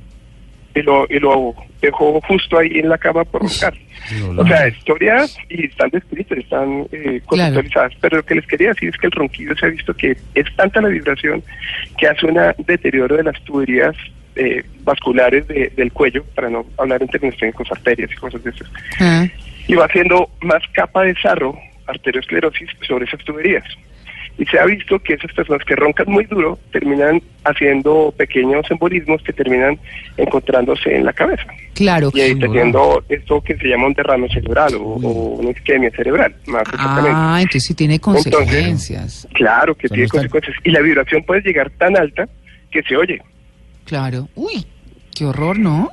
y 0.75 0.83
lo, 0.83 1.07
y 1.09 1.21
lo 1.21 1.55
dejó 1.81 2.21
justo 2.23 2.59
ahí 2.59 2.81
en 2.81 2.89
la 2.89 2.99
cama 2.99 3.25
por 3.25 3.43
roncar. 3.43 3.75
O 4.37 4.45
sea, 4.47 4.67
historias 4.69 5.39
y 5.49 5.67
están 5.67 5.89
descritas, 5.91 6.37
están 6.37 6.87
eh, 6.91 7.21
Claro. 7.29 7.55
contextualizadas. 7.55 7.93
Pero 8.01 8.17
lo 8.19 8.23
que 8.25 8.35
les 8.35 8.47
quería 8.49 8.69
decir 8.71 8.89
es 8.89 8.97
que 8.97 9.07
el 9.07 9.13
ronquido 9.13 9.55
se 9.57 9.67
ha 9.67 9.69
visto 9.69 9.95
que 9.95 10.17
es 10.35 10.57
tanta 10.57 10.81
la 10.83 10.89
vibración 10.89 11.43
que 11.97 12.09
hace 12.09 12.27
un 12.27 12.37
deterioro 12.67 13.17
de 13.17 13.23
las 13.23 13.41
tuberías 13.45 13.95
eh, 14.37 14.65
vasculares 14.83 15.47
de- 15.49 15.71
del 15.77 15.93
cuello, 15.93 16.25
para 16.35 16.51
no 16.51 16.67
hablar 16.79 17.03
en 17.03 17.09
términos 17.09 17.39
técnicos, 17.39 17.71
arterias 17.71 18.11
y 18.13 18.17
cosas 18.17 18.43
de 18.45 18.51
esas. 18.51 18.69
Ah, 19.01 19.27
Y 19.69 19.75
va 19.75 19.87
haciendo 19.87 20.29
más 20.43 20.63
capa 20.73 21.03
de 21.05 21.15
sarro, 21.21 21.57
arteriosclerosis, 21.87 22.69
sobre 22.87 23.05
esas 23.07 23.21
tuberías. 23.25 23.65
Y 24.37 24.45
se 24.47 24.59
ha 24.59 24.65
visto 24.67 24.99
que 24.99 25.15
esas 25.15 25.33
personas 25.33 25.65
que 25.65 25.77
roncan 25.77 26.07
muy 26.09 26.25
duro 26.25 26.59
terminan 26.73 27.23
haciendo 27.45 28.13
pequeños 28.17 28.69
embolismos 28.69 29.23
que 29.23 29.33
terminan 29.33 29.79
encontrándose 30.17 30.93
en 30.97 31.05
la 31.05 31.13
cabeza 31.13 31.45
claro. 31.75 32.11
y 32.13 32.21
ahí 32.21 32.35
teniendo 32.37 33.05
esto 33.09 33.41
que 33.43 33.57
se 33.57 33.69
llama 33.69 33.87
un 33.87 33.93
derrame 33.95 34.29
cerebral 34.29 34.75
o, 34.75 34.81
o 34.83 35.09
una 35.39 35.51
isquemia 35.51 35.91
cerebral, 35.93 36.35
más 36.47 36.63
exactamente. 36.63 37.11
Ah, 37.15 37.37
entonces 37.39 37.65
sí 37.65 37.75
tiene 37.75 38.01
consecuencias. 38.01 39.29
Claro 39.35 39.75
que 39.77 39.89
tiene 39.89 40.09
consecuencias. 40.09 40.57
Y 40.65 40.71
la 40.71 40.81
vibración 40.81 41.23
puede 41.25 41.41
llegar 41.43 41.71
tan 41.71 41.97
alta 41.97 42.29
que 42.73 42.83
se 42.83 42.97
oye. 42.97 43.23
Claro. 43.85 44.29
Uy, 44.35 44.67
qué 45.15 45.25
horror, 45.27 45.59
¿no? 45.59 45.91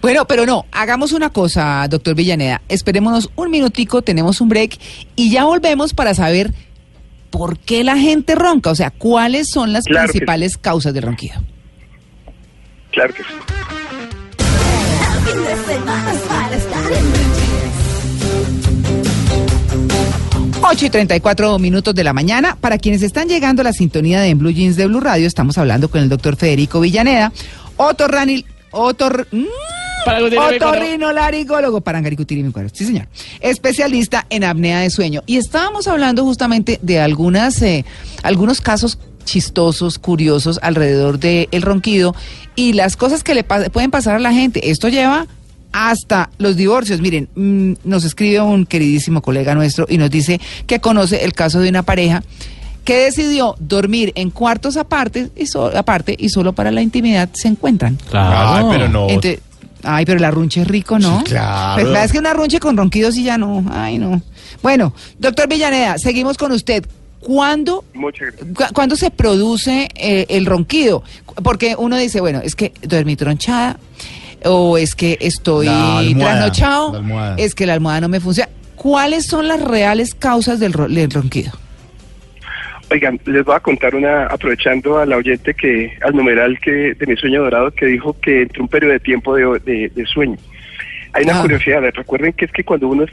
Bueno, 0.00 0.26
pero 0.26 0.46
no, 0.46 0.66
hagamos 0.70 1.12
una 1.12 1.30
cosa, 1.30 1.86
doctor 1.88 2.14
Villaneda. 2.14 2.62
Esperémonos 2.68 3.30
un 3.34 3.50
minutico, 3.50 4.02
tenemos 4.02 4.40
un 4.40 4.48
break 4.48 4.78
y 5.16 5.30
ya 5.30 5.44
volvemos 5.44 5.92
para 5.94 6.14
saber 6.14 6.52
por 7.30 7.58
qué 7.58 7.82
la 7.82 7.96
gente 7.96 8.34
ronca, 8.34 8.70
o 8.70 8.74
sea, 8.74 8.90
cuáles 8.90 9.48
son 9.50 9.72
las 9.72 9.84
Claro 9.84 10.06
que 10.06 10.12
sí. 10.12 10.18
principales 10.18 10.56
causas 10.58 10.94
del 10.94 11.02
ronquido. 11.04 11.42
Claro 12.92 13.14
que 13.14 13.22
sí. 13.22 13.28
8 20.72 20.86
y 20.86 20.90
34 20.90 21.58
minutos 21.58 21.94
de 21.94 22.02
la 22.02 22.14
mañana. 22.14 22.56
Para 22.58 22.78
quienes 22.78 23.02
están 23.02 23.28
llegando 23.28 23.60
a 23.60 23.64
la 23.64 23.74
sintonía 23.74 24.22
de 24.22 24.28
En 24.30 24.38
Blue 24.38 24.50
Jeans 24.52 24.74
de 24.76 24.86
Blue 24.86 25.00
Radio, 25.00 25.26
estamos 25.26 25.58
hablando 25.58 25.90
con 25.90 26.00
el 26.00 26.08
doctor 26.08 26.34
Federico 26.36 26.80
Villaneda, 26.80 27.30
otorranil, 27.76 28.46
otor, 28.70 29.28
mm, 29.30 29.44
otorrinolaringólogo 30.54 31.82
parangaricutirimícuaro. 31.82 32.70
Sí, 32.72 32.86
señor. 32.86 33.06
Especialista 33.40 34.26
en 34.30 34.44
apnea 34.44 34.80
de 34.80 34.88
sueño. 34.88 35.22
Y 35.26 35.36
estábamos 35.36 35.88
hablando 35.88 36.24
justamente 36.24 36.78
de 36.80 37.00
algunas, 37.00 37.60
eh, 37.60 37.84
algunos 38.22 38.62
casos 38.62 38.98
chistosos, 39.26 39.98
curiosos 39.98 40.58
alrededor 40.62 41.18
del 41.18 41.60
ronquido 41.60 42.14
y 42.56 42.72
las 42.72 42.96
cosas 42.96 43.22
que 43.22 43.34
le 43.34 43.44
pa- 43.44 43.64
pueden 43.66 43.90
pasar 43.90 44.16
a 44.16 44.20
la 44.20 44.32
gente. 44.32 44.70
Esto 44.70 44.88
lleva 44.88 45.26
hasta 45.72 46.30
los 46.38 46.56
divorcios. 46.56 47.00
Miren, 47.00 47.28
mm, 47.34 47.72
nos 47.84 48.04
escribe 48.04 48.40
un 48.40 48.66
queridísimo 48.66 49.22
colega 49.22 49.54
nuestro 49.54 49.86
y 49.88 49.98
nos 49.98 50.10
dice 50.10 50.40
que 50.66 50.80
conoce 50.80 51.24
el 51.24 51.32
caso 51.32 51.60
de 51.60 51.68
una 51.68 51.82
pareja 51.82 52.22
que 52.84 52.96
decidió 53.04 53.54
dormir 53.60 54.12
en 54.16 54.30
cuartos 54.30 54.76
aparte 54.76 55.30
y, 55.36 55.46
so- 55.46 55.76
aparte 55.76 56.16
y 56.18 56.28
solo 56.30 56.52
para 56.52 56.70
la 56.72 56.82
intimidad 56.82 57.28
se 57.32 57.48
encuentran. 57.48 57.96
Ay, 58.12 58.64
pero 58.70 58.88
no. 58.88 59.06
Ay, 59.84 60.04
pero 60.04 60.20
la 60.20 60.30
runche 60.30 60.60
es 60.62 60.68
rico, 60.68 60.98
¿no? 60.98 61.18
Sí, 61.18 61.24
claro. 61.24 61.82
Pues, 61.90 62.04
es 62.04 62.12
que 62.12 62.18
una 62.18 62.32
runche 62.34 62.60
con 62.60 62.76
ronquidos 62.76 63.16
y 63.16 63.24
ya 63.24 63.36
no. 63.38 63.64
Ay, 63.72 63.98
no. 63.98 64.22
Bueno, 64.62 64.92
doctor 65.18 65.48
Villaneda, 65.48 65.96
seguimos 65.98 66.36
con 66.38 66.52
usted. 66.52 66.84
¿Cuándo 67.18 67.84
Muchas 67.94 68.28
gracias. 68.36 68.48
¿Cu- 68.68 68.74
¿Cuándo 68.74 68.96
se 68.96 69.10
produce 69.10 69.88
eh, 69.94 70.26
el 70.28 70.44
ronquido? 70.46 71.02
Porque 71.44 71.74
uno 71.78 71.96
dice, 71.96 72.20
bueno, 72.20 72.40
es 72.42 72.54
que 72.56 72.72
dormí 72.82 73.14
tronchada, 73.16 73.78
o 74.44 74.76
es 74.78 74.94
que 74.94 75.16
estoy 75.20 75.66
La 75.66 75.98
almohada, 75.98 76.50
trasnochado, 76.52 77.02
es 77.36 77.54
que 77.54 77.66
la 77.66 77.74
almohada 77.74 78.00
no 78.02 78.08
me 78.08 78.20
funciona. 78.20 78.50
¿Cuáles 78.76 79.26
son 79.26 79.46
las 79.48 79.60
reales 79.62 80.14
causas 80.14 80.58
del, 80.60 80.72
ro- 80.72 80.88
del 80.88 81.10
ronquido? 81.10 81.52
Oigan, 82.90 83.18
les 83.24 83.44
voy 83.44 83.54
a 83.54 83.60
contar 83.60 83.94
una, 83.94 84.26
aprovechando 84.26 84.98
a 84.98 85.06
la 85.06 85.16
oyente 85.16 85.54
que, 85.54 85.96
al 86.02 86.14
numeral 86.14 86.58
que 86.60 86.94
de 86.94 87.06
mi 87.06 87.16
sueño 87.16 87.42
dorado, 87.42 87.70
que 87.70 87.86
dijo 87.86 88.14
que 88.20 88.42
entre 88.42 88.60
un 88.60 88.68
periodo 88.68 88.92
de 88.92 89.00
tiempo 89.00 89.34
de, 89.34 89.44
de- 89.64 89.88
de 89.88 90.06
sueño. 90.06 90.36
Hay 91.14 91.24
una 91.24 91.38
Ah. 91.38 91.42
curiosidad, 91.42 91.80
recuerden 91.94 92.32
que 92.34 92.44
es 92.46 92.52
que 92.52 92.64
cuando 92.64 92.88
uno 92.88 93.04
es 93.04 93.10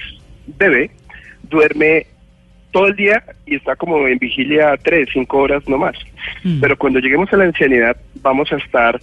bebé, 0.58 0.92
duerme 1.44 2.08
todo 2.72 2.88
el 2.88 2.96
día 2.96 3.24
y 3.46 3.56
está 3.56 3.76
como 3.76 4.06
en 4.08 4.18
vigilia 4.20 4.76
tres, 4.84 5.08
cinco 5.14 5.38
horas 5.38 5.64
no 5.68 5.78
más. 5.78 5.96
Mm. 6.44 6.60
Pero 6.60 6.78
cuando 6.78 7.00
lleguemos 7.00 7.32
a 7.32 7.38
la 7.38 7.46
ancianidad, 7.46 7.96
vamos 8.22 8.52
a 8.52 8.58
estar 8.58 9.00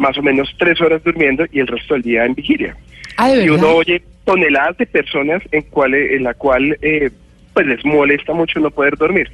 más 0.00 0.16
o 0.18 0.22
menos 0.22 0.52
tres 0.58 0.80
horas 0.80 1.02
durmiendo 1.04 1.44
y 1.52 1.60
el 1.60 1.66
resto 1.66 1.94
del 1.94 2.02
día 2.02 2.24
en 2.24 2.34
vigilia. 2.34 2.74
Ah, 3.16 3.30
y 3.30 3.48
uno 3.50 3.68
oye 3.76 4.02
toneladas 4.24 4.76
de 4.78 4.86
personas 4.86 5.42
en, 5.52 5.62
cual, 5.62 5.94
en 5.94 6.22
la 6.24 6.34
cual 6.34 6.76
eh, 6.82 7.10
pues 7.52 7.66
les 7.66 7.84
molesta 7.84 8.32
mucho 8.32 8.58
no 8.60 8.70
poder 8.70 8.96
dormir. 8.96 9.30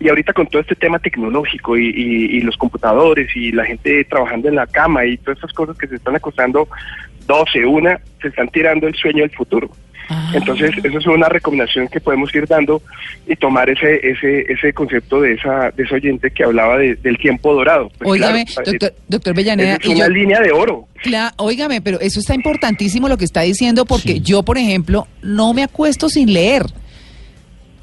Y 0.00 0.08
ahorita 0.08 0.32
con 0.32 0.46
todo 0.46 0.62
este 0.62 0.76
tema 0.76 0.98
tecnológico 0.98 1.76
y, 1.76 1.88
y- 1.88 2.36
y 2.36 2.40
los 2.40 2.56
computadores 2.56 3.28
y 3.36 3.52
la 3.52 3.64
gente 3.64 4.04
trabajando 4.04 4.48
en 4.48 4.54
la 4.54 4.66
cama 4.66 5.04
y 5.04 5.18
todas 5.18 5.38
estas 5.38 5.52
cosas 5.52 5.76
que 5.76 5.88
se 5.88 5.96
están 5.96 6.16
acostando 6.16 6.68
12, 7.26 7.66
una, 7.66 8.00
se 8.22 8.28
están 8.28 8.48
tirando 8.48 8.86
el 8.86 8.94
sueño 8.94 9.22
del 9.22 9.30
futuro. 9.36 9.68
Ah. 10.10 10.32
Entonces, 10.34 10.70
eso 10.82 10.98
es 10.98 11.06
una 11.06 11.28
recomendación 11.28 11.86
que 11.88 12.00
podemos 12.00 12.34
ir 12.34 12.46
dando 12.46 12.80
y 13.26 13.36
tomar 13.36 13.68
ese 13.68 13.96
ese 14.02 14.40
ese 14.50 14.72
concepto 14.72 15.20
de 15.20 15.34
esa 15.34 15.70
de 15.76 15.82
ese 15.82 15.94
oyente 15.94 16.30
que 16.30 16.44
hablaba 16.44 16.78
de- 16.78 16.94
del 16.96 17.18
tiempo 17.18 17.52
dorado. 17.52 17.90
Pues 17.98 18.10
Óigame, 18.12 18.46
claro, 18.46 18.70
doctor, 18.72 18.94
doctor 19.06 19.32
esa 19.32 19.38
Villaneda, 19.38 19.76
es 19.80 19.86
una 19.86 20.06
yo- 20.06 20.08
línea 20.08 20.40
de 20.40 20.50
oro. 20.52 20.86
Óigame, 21.36 21.80
pero 21.82 22.00
eso 22.00 22.20
está 22.20 22.34
importantísimo 22.34 23.08
lo 23.08 23.18
que 23.18 23.24
está 23.26 23.42
diciendo 23.42 23.84
porque 23.84 24.14
Sí. 24.14 24.20
yo, 24.20 24.42
por 24.42 24.56
ejemplo, 24.56 25.06
no 25.22 25.52
me 25.52 25.62
acuesto 25.62 26.08
sin 26.08 26.32
leer. 26.32 26.62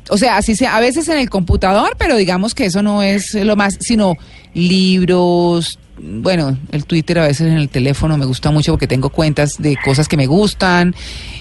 O 0.09 0.17
sea, 0.17 0.37
así 0.37 0.55
sea, 0.55 0.75
a 0.77 0.79
veces 0.79 1.07
en 1.09 1.17
el 1.17 1.29
computador, 1.29 1.95
pero 1.97 2.15
digamos 2.15 2.53
que 2.55 2.65
eso 2.65 2.81
no 2.83 3.01
es 3.03 3.33
lo 3.35 3.55
más, 3.55 3.77
sino 3.81 4.15
libros, 4.53 5.79
bueno, 5.97 6.57
el 6.71 6.85
Twitter 6.85 7.19
a 7.19 7.27
veces 7.27 7.47
en 7.47 7.57
el 7.57 7.69
teléfono 7.69 8.17
me 8.17 8.25
gusta 8.25 8.51
mucho 8.51 8.73
porque 8.73 8.87
tengo 8.87 9.09
cuentas 9.09 9.61
de 9.61 9.77
cosas 9.83 10.07
que 10.07 10.17
me 10.17 10.25
gustan, 10.27 10.93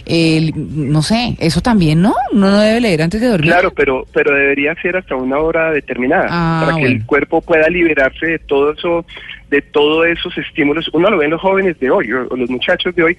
el- 0.07 0.53
no 0.57 1.03
sé, 1.03 1.37
eso 1.39 1.61
también, 1.61 2.01
¿no? 2.03 2.15
Uno 2.33 2.51
no 2.51 2.61
debe 2.61 2.81
leer 2.81 3.03
antes 3.03 3.21
de 3.21 3.29
dormir. 3.29 3.51
Claro, 3.51 3.73
pero 3.75 4.07
pero 4.13 4.35
debería 4.35 4.75
ser 4.81 4.97
hasta 4.97 5.17
una 5.17 5.39
hora 5.39 5.71
determinada 5.73 6.27
Ah, 6.31 6.63
para 6.67 6.79
que 6.79 6.87
el 6.87 7.05
cuerpo 7.05 7.41
pueda 7.41 7.69
liberarse 7.69 8.27
de 8.27 8.39
todo 8.39 8.73
eso, 8.73 9.05
de 9.51 9.61
todos 9.63 10.07
esos 10.07 10.37
estímulos. 10.39 10.89
Uno 10.93 11.11
lo 11.11 11.19
ve 11.19 11.25
en 11.27 11.31
los 11.33 11.41
jóvenes 11.41 11.79
de 11.81 11.91
hoy 11.91 12.13
o 12.13 12.37
los 12.37 12.49
muchachos 12.51 12.95
de 12.95 13.03
hoy 13.03 13.19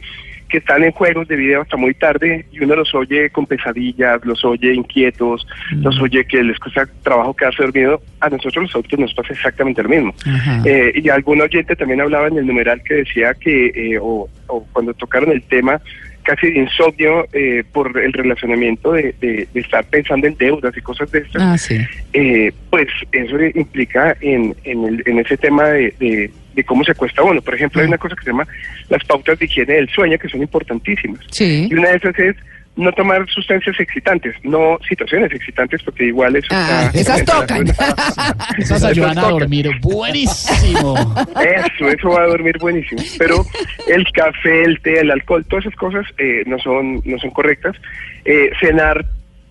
que 0.50 0.60
están 0.60 0.84
en 0.84 0.92
juegos 0.92 1.28
de 1.28 1.36
video 1.36 1.62
hasta 1.62 1.78
muy 1.78 1.94
tarde 1.94 2.46
y 2.52 2.64
uno 2.64 2.76
los 2.76 2.94
oye 2.94 3.30
con 3.30 3.46
pesadillas, 3.46 4.24
los 4.24 4.44
oye 4.46 4.74
inquietos, 4.74 5.48
los 5.72 6.00
oye 6.00 6.26
que 6.26 6.44
les 6.44 6.60
cuesta 6.60 6.88
trabajo 7.04 7.36
quedarse 7.36 7.64
dormido. 7.64 8.02
A 8.20 8.30
nosotros 8.30 8.64
los 8.64 8.72
adultos 8.72 9.00
nos 9.00 9.14
pasa 9.14 9.34
exactamente 9.34 9.84
lo 9.84 9.90
mismo. 9.90 10.14
Eh, 10.66 10.92
y 10.96 11.10
algún 11.10 11.42
oyente 11.42 11.76
también 11.76 12.02
hablaba 12.02 12.28
en 12.28 12.38
el 12.38 12.46
numeral 12.46 12.82
que 12.84 12.96
decía 12.96 13.34
que, 13.34 13.68
eh, 13.68 14.00
o, 14.00 14.30
o 14.48 14.66
cuando 14.72 14.94
tocaron 14.94 15.32
el 15.32 15.42
tema 15.44 15.82
casi 16.26 16.52
de 16.52 16.60
insomnio 16.60 17.26
eh, 17.34 17.64
por 17.72 17.98
el 17.98 18.12
relacionamiento 18.14 18.92
de, 18.94 19.14
de- 19.22 19.48
de 19.54 19.60
estar 19.62 19.86
pensando 19.86 20.28
en 20.28 20.36
deudas 20.38 20.76
y 20.76 20.82
cosas 20.82 21.10
de 21.12 21.20
estas, 21.20 21.42
Ah, 21.42 21.58
sí. 21.58 21.78
eh, 22.14 22.52
pues 22.70 22.88
eso 23.12 23.38
implica 23.56 24.18
en, 24.22 24.56
en, 24.64 24.84
el- 24.86 25.04
en 25.06 25.20
ese 25.20 25.38
tema 25.38 25.70
de, 25.70 25.94
de- 26.00 26.32
de 26.56 26.64
cómo 26.64 26.84
se 26.84 26.92
acuesta 26.92 27.22
uno. 27.24 27.42
Por 27.42 27.54
ejemplo, 27.56 27.82
hay 27.82 27.88
una 27.88 27.98
cosa 27.98 28.16
que 28.16 28.24
se 28.24 28.32
llama 28.32 28.48
las 28.90 29.04
pautas 29.06 29.38
de 29.40 29.46
higiene 29.46 29.74
del 29.74 29.90
sueño 29.90 30.18
que 30.18 30.30
son 30.30 30.42
importantísimas. 30.42 31.20
Sí. 31.32 31.68
Y 31.70 31.74
una 31.74 31.90
de 31.90 31.98
esas 31.98 32.18
es 32.20 32.36
no 32.76 32.92
tomar 32.92 33.26
sustancias 33.30 33.80
excitantes, 33.80 34.36
no 34.44 34.78
situaciones 34.88 35.32
excitantes, 35.32 35.82
porque 35.84 36.06
igual 36.08 36.36
eso 36.36 36.48
Ah, 36.52 36.92
está- 36.94 37.00
esas 37.16 37.26
tocan. 37.26 37.68
Esas 38.58 38.84
ayudan 38.84 39.18
a 39.18 39.30
dormir 39.30 39.70
buenísimo. 39.82 40.96
Eso, 41.42 41.88
eso 41.90 42.10
va 42.10 42.24
a 42.24 42.28
dormir 42.28 42.58
buenísimo. 42.60 43.02
Pero 43.18 43.46
el 43.88 44.06
café, 44.12 44.64
el 44.64 44.80
té, 44.82 45.00
el 45.00 45.12
alcohol, 45.12 45.46
todas 45.48 45.66
esas 45.66 45.78
cosas 45.78 46.06
eh, 46.18 46.44
no 46.46 46.60
son 46.60 47.02
no 47.06 47.18
son 47.20 47.32
correctas. 47.32 47.76
Eh, 48.26 48.50
cenar 48.60 49.06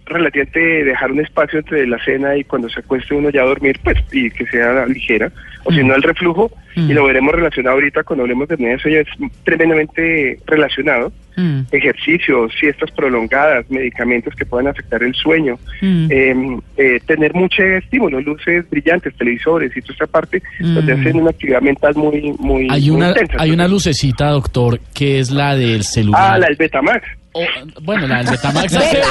relativamente 0.07 0.61
dejar 0.85 1.13
un 1.13 1.21
espacio 1.21 1.59
entre 1.61 1.87
la 1.87 2.03
cena 2.05 2.37
y 2.37 2.45
cuando 2.45 2.69
se 2.69 2.81
acueste 2.81 3.15
uno 3.15 3.31
ya 3.31 3.43
a 3.43 3.47
dormir, 3.47 3.79
pues, 3.83 3.97
y 4.13 4.31
que 4.31 4.47
sea 4.47 4.87
ligera, 4.87 5.31
o 5.65 5.73
si 5.73 5.83
no 5.83 5.95
el 5.95 6.03
reflujo, 6.03 6.51
Mm. 6.77 6.91
y 6.91 6.95
lo 6.95 7.05
veremos 7.07 7.33
relacionado 7.33 7.77
ahorita 7.77 8.03
cuando 8.03 8.25
hablemos 8.25 8.49
de 8.49 8.55
apnea 8.55 8.77
sueño, 8.79 8.99
es 8.99 9.07
tremendamente 9.45 10.39
relacionado. 10.47 11.13
Mm, 11.37 11.61
Ejercicios, 11.73 12.53
siestas 12.59 12.91
prolongadas, 12.93 13.69
medicamentos 13.71 14.35
que 14.35 14.45
puedan 14.47 14.69
afectar 14.69 15.03
el 15.03 15.15
sueño, 15.15 15.57
mm. 15.81 16.07
eh, 16.11 16.35
eh, 16.77 17.01
tener 17.07 17.33
mucho 17.35 17.63
estímulo, 17.63 18.21
luces 18.21 18.69
brillantes, 18.71 19.15
televisores 19.17 19.77
y 19.77 19.81
toda 19.81 19.93
esta 19.95 20.07
parte, 20.07 20.43
donde 20.61 20.95
Mm. 20.97 21.01
hacen 21.01 21.17
una 21.21 21.31
actividad 21.31 21.61
mental 21.61 21.95
muy, 21.97 22.35
muy, 22.39 22.69
Hay 22.71 22.83
muy 22.83 22.91
una, 22.91 23.09
intensa. 23.09 23.37
hay 23.39 23.51
una 23.51 23.69
lucecita, 23.69 24.29
doctor, 24.31 24.81
que 24.95 25.19
es 25.21 25.31
la 25.31 25.57
del 25.57 25.83
celular. 25.85 26.35
Ah, 26.35 26.39
la 26.39 26.47
del 26.49 26.57
Betamax. 26.57 27.05
O, 27.37 27.43
bueno, 27.83 28.07
la 28.07 28.19
del 28.19 28.31
Betamax 28.31 28.75
hace, 28.77 29.03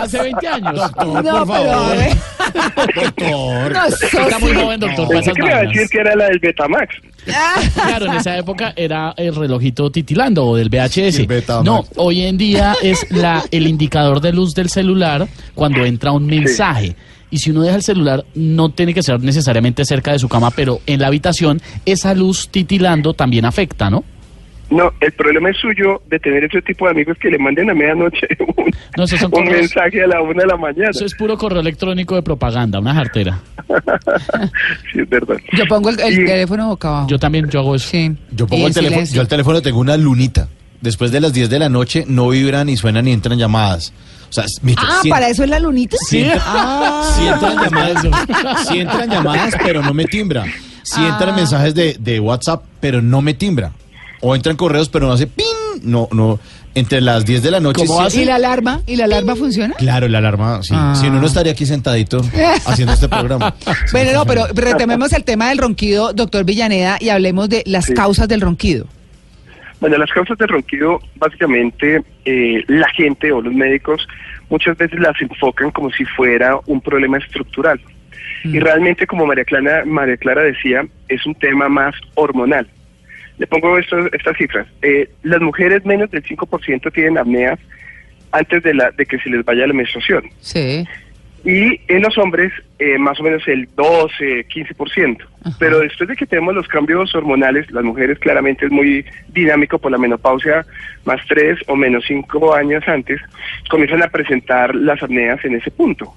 hace 0.00 0.22
20 0.22 0.48
años. 0.48 0.74
Doctor, 0.76 1.24
No, 1.24 1.44
por 1.44 1.46
favor. 1.46 1.96
Doctor. 2.94 3.72
No, 3.72 3.86
Está 4.26 4.38
muy 4.38 4.54
joven, 4.54 4.80
doctor, 4.80 5.08
Pensé 5.08 5.32
iba 5.36 5.56
a 5.56 5.62
decir 5.62 5.88
que 5.90 5.98
era 5.98 6.16
la 6.16 6.24
del 6.26 6.38
Betamax. 6.38 6.96
Claro, 7.74 8.06
en 8.06 8.14
esa 8.14 8.38
época 8.38 8.72
era 8.76 9.12
el 9.16 9.34
relojito 9.34 9.90
titilando 9.90 10.46
o 10.46 10.56
del 10.56 10.70
VHS. 10.70 11.18
El 11.18 11.26
Betamax. 11.26 11.64
No, 11.66 11.84
hoy 11.96 12.22
en 12.22 12.38
día 12.38 12.74
es 12.82 13.06
la 13.10 13.44
el 13.50 13.66
indicador 13.66 14.20
de 14.22 14.32
luz 14.32 14.54
del 14.54 14.70
celular 14.70 15.28
cuando 15.54 15.84
entra 15.84 16.12
un 16.12 16.26
mensaje. 16.26 16.96
Y 17.30 17.38
si 17.38 17.50
uno 17.50 17.62
deja 17.62 17.76
el 17.76 17.82
celular, 17.82 18.24
no 18.34 18.70
tiene 18.70 18.94
que 18.94 19.02
ser 19.02 19.20
necesariamente 19.20 19.84
cerca 19.84 20.12
de 20.12 20.18
su 20.18 20.28
cama, 20.28 20.50
pero 20.50 20.80
en 20.86 21.00
la 21.00 21.08
habitación, 21.08 21.60
esa 21.84 22.14
luz 22.14 22.48
titilando 22.48 23.12
también 23.12 23.44
afecta, 23.44 23.90
¿no? 23.90 24.04
No, 24.68 24.92
el 25.00 25.12
problema 25.12 25.50
es 25.50 25.56
suyo 25.58 26.02
de 26.08 26.18
tener 26.18 26.42
ese 26.44 26.60
tipo 26.62 26.86
de 26.86 26.90
amigos 26.90 27.16
que 27.20 27.28
le 27.30 27.38
manden 27.38 27.70
a 27.70 27.74
medianoche 27.74 28.26
un, 28.56 28.70
No, 28.96 29.04
esos 29.04 29.20
son 29.20 29.26
un 29.26 29.44
correos. 29.44 29.56
mensaje 29.60 30.02
a 30.02 30.06
la 30.08 30.20
una 30.22 30.42
de 30.42 30.46
la 30.48 30.56
mañana. 30.56 30.90
Eso 30.90 31.04
es 31.04 31.14
puro 31.14 31.36
correo 31.38 31.60
electrónico 31.60 32.16
de 32.16 32.22
propaganda, 32.22 32.80
una 32.80 32.92
jartera. 32.94 33.38
sí, 34.92 35.00
es 35.00 35.08
verdad. 35.08 35.36
Yo 35.52 35.64
pongo 35.68 35.90
el, 35.90 35.96
teléfono 35.96 36.68
boca 36.68 36.88
abajo. 36.88 37.08
Yo 37.08 37.18
también, 37.18 37.48
yo 37.48 37.60
hago 37.60 37.74
eso. 37.76 37.88
Sí. 37.90 38.12
Yo 38.32 38.46
pongo 38.46 38.66
el 38.66 38.74
teléfono, 38.74 39.04
yo 39.04 39.20
al 39.20 39.28
teléfono 39.28 39.62
tengo 39.62 39.78
una 39.80 39.96
lunita. 39.96 40.48
Después 40.80 41.10
de 41.10 41.20
las 41.20 41.32
10 41.32 41.48
de 41.48 41.58
la 41.58 41.68
noche 41.68 42.04
no 42.06 42.28
vibran 42.28 42.66
ni 42.66 42.76
suenan 42.76 43.04
ni 43.06 43.12
entran 43.12 43.38
llamadas. 43.38 43.92
O 44.28 44.32
sea, 44.32 44.44
Ah, 44.76 44.98
si- 45.02 45.08
¿para 45.08 45.28
eso 45.28 45.44
es 45.44 45.50
la 45.50 45.58
lunita? 45.60 45.96
si 46.08 46.18
entra- 46.24 46.42
Ah. 46.44 47.14
si 47.16 47.26
entran 47.26 47.56
llamadas, 47.62 48.66
si 48.68 48.78
entran 48.80 49.08
llamadas, 49.10 49.54
pero 49.64 49.80
no 49.82 49.94
me 49.94 50.04
timbra. 50.04 50.44
Si 50.82 51.00
entran 51.04 51.30
Ah. 51.30 51.36
mensajes 51.36 51.74
de, 51.74 51.96
de 51.98 52.20
WhatsApp, 52.20 52.64
pero 52.80 53.00
no 53.00 53.22
me 53.22 53.34
timbra. 53.34 53.72
O 54.20 54.34
entran 54.34 54.56
correos, 54.56 54.88
pero 54.88 55.06
no 55.06 55.12
hace 55.12 55.26
ping, 55.26 55.44
no, 55.82 56.08
no, 56.12 56.38
entre 56.74 57.00
las 57.00 57.24
10 57.26 57.42
de 57.42 57.50
la 57.50 57.60
noche. 57.60 57.84
¿Cómo 57.86 58.00
hace? 58.00 58.22
¿Y 58.22 58.24
la 58.24 58.36
alarma? 58.36 58.80
¿Y 58.86 58.96
la 58.96 59.04
alarma 59.04 59.36
funciona? 59.36 59.74
Claro, 59.74 60.08
la 60.08 60.18
alarma, 60.18 60.62
sí. 60.62 60.74
Ah. 60.76 60.94
Si 60.98 61.08
no, 61.10 61.20
no 61.20 61.26
estaría 61.26 61.52
aquí 61.52 61.66
sentadito 61.66 62.20
haciendo 62.66 62.94
este 62.94 63.08
programa. 63.08 63.54
Bueno, 63.92 64.12
no, 64.12 64.26
pero 64.26 64.46
retomemos 64.54 65.12
el 65.12 65.24
tema 65.24 65.48
del 65.50 65.58
ronquido, 65.58 66.12
doctor 66.12 66.44
Villaneda, 66.44 66.96
y 67.00 67.08
hablemos 67.10 67.48
de 67.48 67.62
las 67.66 67.86
Sí. 67.86 67.94
causas 67.94 68.26
del 68.28 68.40
ronquido. 68.40 68.86
Bueno, 69.80 69.98
las 69.98 70.10
causas 70.10 70.38
del 70.38 70.48
ronquido, 70.48 70.98
básicamente, 71.16 72.02
eh, 72.24 72.64
la 72.68 72.88
gente 72.96 73.30
o 73.30 73.42
los 73.42 73.52
médicos 73.52 74.06
muchas 74.48 74.76
veces 74.78 74.98
las 74.98 75.20
enfocan 75.20 75.70
como 75.70 75.90
si 75.92 76.04
fuera 76.04 76.58
un 76.66 76.80
problema 76.80 77.18
estructural. 77.18 77.78
Y 78.44 78.58
realmente, 78.60 79.06
como 79.06 79.26
María 79.26 79.44
Clara, 79.44 79.84
María 79.84 80.16
Clara 80.16 80.42
decía, 80.42 80.86
es 81.08 81.26
un 81.26 81.34
tema 81.34 81.68
más 81.68 81.94
hormonal. 82.14 82.66
Le 83.38 83.46
pongo 83.46 83.76
esto- 83.78 84.10
estas 84.12 84.36
cifras. 84.36 84.66
Eh, 84.82 85.10
las 85.22 85.40
mujeres 85.40 85.84
menos 85.84 86.10
del 86.10 86.22
5% 86.22 86.90
tienen 86.90 87.18
apneas 87.18 87.58
antes 88.32 88.62
de, 88.62 88.74
la, 88.74 88.90
de 88.92 89.06
que 89.06 89.18
se 89.18 89.30
les 89.30 89.44
vaya 89.44 89.66
la 89.66 89.72
menstruación. 89.74 90.24
Sí. 90.40 90.84
Y 91.44 91.80
en 91.86 92.02
los 92.02 92.18
hombres, 92.18 92.52
eh, 92.80 92.98
más 92.98 93.20
o 93.20 93.22
menos 93.22 93.46
el 93.46 93.68
12, 93.76 94.46
15%. 94.48 95.18
Pero 95.60 95.78
después 95.78 96.08
de 96.08 96.16
que 96.16 96.26
tenemos 96.26 96.54
los 96.54 96.66
cambios 96.66 97.14
hormonales, 97.14 97.70
las 97.70 97.84
mujeres 97.84 98.18
claramente 98.18 98.66
es 98.66 98.72
muy 98.72 99.04
dinámico 99.28 99.78
por 99.78 99.92
la 99.92 99.98
menopausia, 99.98 100.66
más 101.04 101.20
3 101.28 101.58
o 101.68 101.76
menos 101.76 102.04
5 102.08 102.52
años 102.54 102.82
antes, 102.88 103.20
comienzan 103.70 104.02
a 104.02 104.08
presentar 104.08 104.74
las 104.74 105.00
apneas 105.02 105.44
en 105.44 105.54
ese 105.54 105.70
punto. 105.70 106.12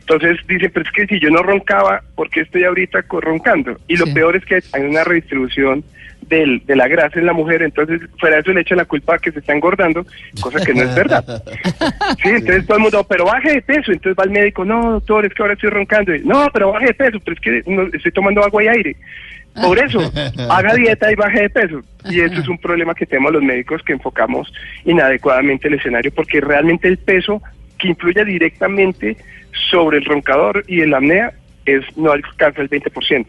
Entonces 0.00 0.38
dicen, 0.48 0.70
pero 0.72 0.86
es 0.86 0.92
que 0.92 1.06
si 1.06 1.20
yo 1.20 1.28
no 1.30 1.42
roncaba, 1.42 2.00
¿por 2.14 2.30
qué 2.30 2.40
estoy 2.40 2.64
ahorita 2.64 3.04
roncando? 3.10 3.76
Y 3.86 3.96
lo 3.98 4.06
Sí. 4.06 4.14
peor 4.14 4.34
es 4.36 4.44
que 4.46 4.60
hay 4.72 4.82
una 4.82 5.04
redistribución 5.04 5.84
del, 6.30 6.64
de 6.64 6.76
la 6.76 6.88
grasa 6.88 7.18
en 7.18 7.26
la 7.26 7.32
mujer, 7.32 7.60
entonces 7.60 8.00
fuera 8.18 8.36
de 8.36 8.42
eso 8.42 8.52
le 8.52 8.60
echan 8.60 8.78
la 8.78 8.84
culpa 8.84 9.16
a 9.16 9.18
que 9.18 9.32
se 9.32 9.40
está 9.40 9.52
engordando, 9.52 10.06
cosa 10.40 10.64
que 10.64 10.72
no 10.72 10.84
es 10.84 10.94
verdad. 10.94 11.42
Sí, 12.22 12.28
entonces 12.28 12.66
todo 12.66 12.76
el 12.76 12.82
mundo, 12.84 13.04
pero 13.08 13.24
baje 13.24 13.54
de 13.54 13.62
peso. 13.62 13.92
Entonces 13.92 14.14
va 14.18 14.24
el 14.24 14.30
médico, 14.30 14.64
no, 14.64 14.92
doctor, 14.92 15.26
es 15.26 15.34
que 15.34 15.42
ahora 15.42 15.54
estoy 15.54 15.70
roncando. 15.70 16.12
No, 16.24 16.48
pero 16.52 16.72
baje 16.72 16.86
de 16.86 16.94
peso, 16.94 17.18
pero 17.24 17.34
es 17.34 17.40
que 17.40 17.70
no, 17.70 17.82
estoy 17.92 18.12
tomando 18.12 18.42
agua 18.44 18.64
y 18.64 18.68
aire. 18.68 18.96
Por 19.54 19.78
eso, 19.78 20.00
haga 20.48 20.74
dieta 20.74 21.10
y 21.10 21.16
baje 21.16 21.42
de 21.42 21.50
peso. 21.50 21.80
Y 22.08 22.20
eso 22.20 22.40
es 22.40 22.48
un 22.48 22.58
problema 22.58 22.94
que 22.94 23.06
tenemos 23.06 23.32
los 23.32 23.42
médicos 23.42 23.82
que 23.82 23.92
enfocamos 23.92 24.52
inadecuadamente 24.84 25.66
el 25.66 25.74
escenario, 25.74 26.12
porque 26.14 26.40
realmente 26.40 26.86
el 26.86 26.98
peso 26.98 27.42
que 27.78 27.88
influye 27.88 28.24
directamente 28.24 29.16
sobre 29.70 29.98
el 29.98 30.04
roncador 30.04 30.64
y 30.68 30.80
el 30.82 30.94
apnea 30.94 31.32
es 31.66 31.84
no 31.96 32.12
alcanza 32.12 32.62
el 32.62 32.70
20%. 32.70 33.26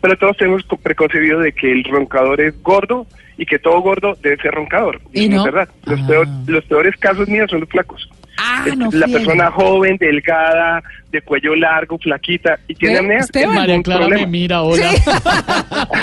Pero 0.00 0.16
todos 0.18 0.36
tenemos 0.36 0.62
co- 0.64 0.76
preconcebido 0.76 1.40
de 1.40 1.52
que 1.52 1.72
el 1.72 1.84
roncador 1.84 2.40
es 2.40 2.60
gordo 2.62 3.06
y 3.38 3.46
que 3.46 3.58
todo 3.58 3.80
gordo 3.80 4.16
debe 4.22 4.36
ser 4.40 4.52
roncador. 4.54 5.00
¿Y 5.12 5.28
no 5.28 5.38
es 5.38 5.44
verdad. 5.52 5.68
Los, 5.84 6.00
Ah. 6.00 6.06
peor- 6.06 6.28
los 6.46 6.64
peores 6.64 6.96
casos 6.98 7.28
míos 7.28 7.48
son 7.50 7.60
los 7.60 7.68
flacos. 7.68 8.08
Ah, 8.38 8.64
Es 8.66 8.76
no 8.76 8.90
la 8.92 9.06
persona 9.06 9.50
joven, 9.50 9.96
delgada, 9.98 10.82
de 11.10 11.22
cuello 11.22 11.56
largo, 11.56 11.96
flaquita 11.98 12.58
y 12.68 12.74
tiene 12.74 12.98
apnea. 12.98 13.48
María 13.48 13.76
un 13.76 13.82
Clara 13.82 14.00
me 14.02 14.06
problema. 14.08 14.30
mira 14.30 14.56
ahora. 14.56 14.90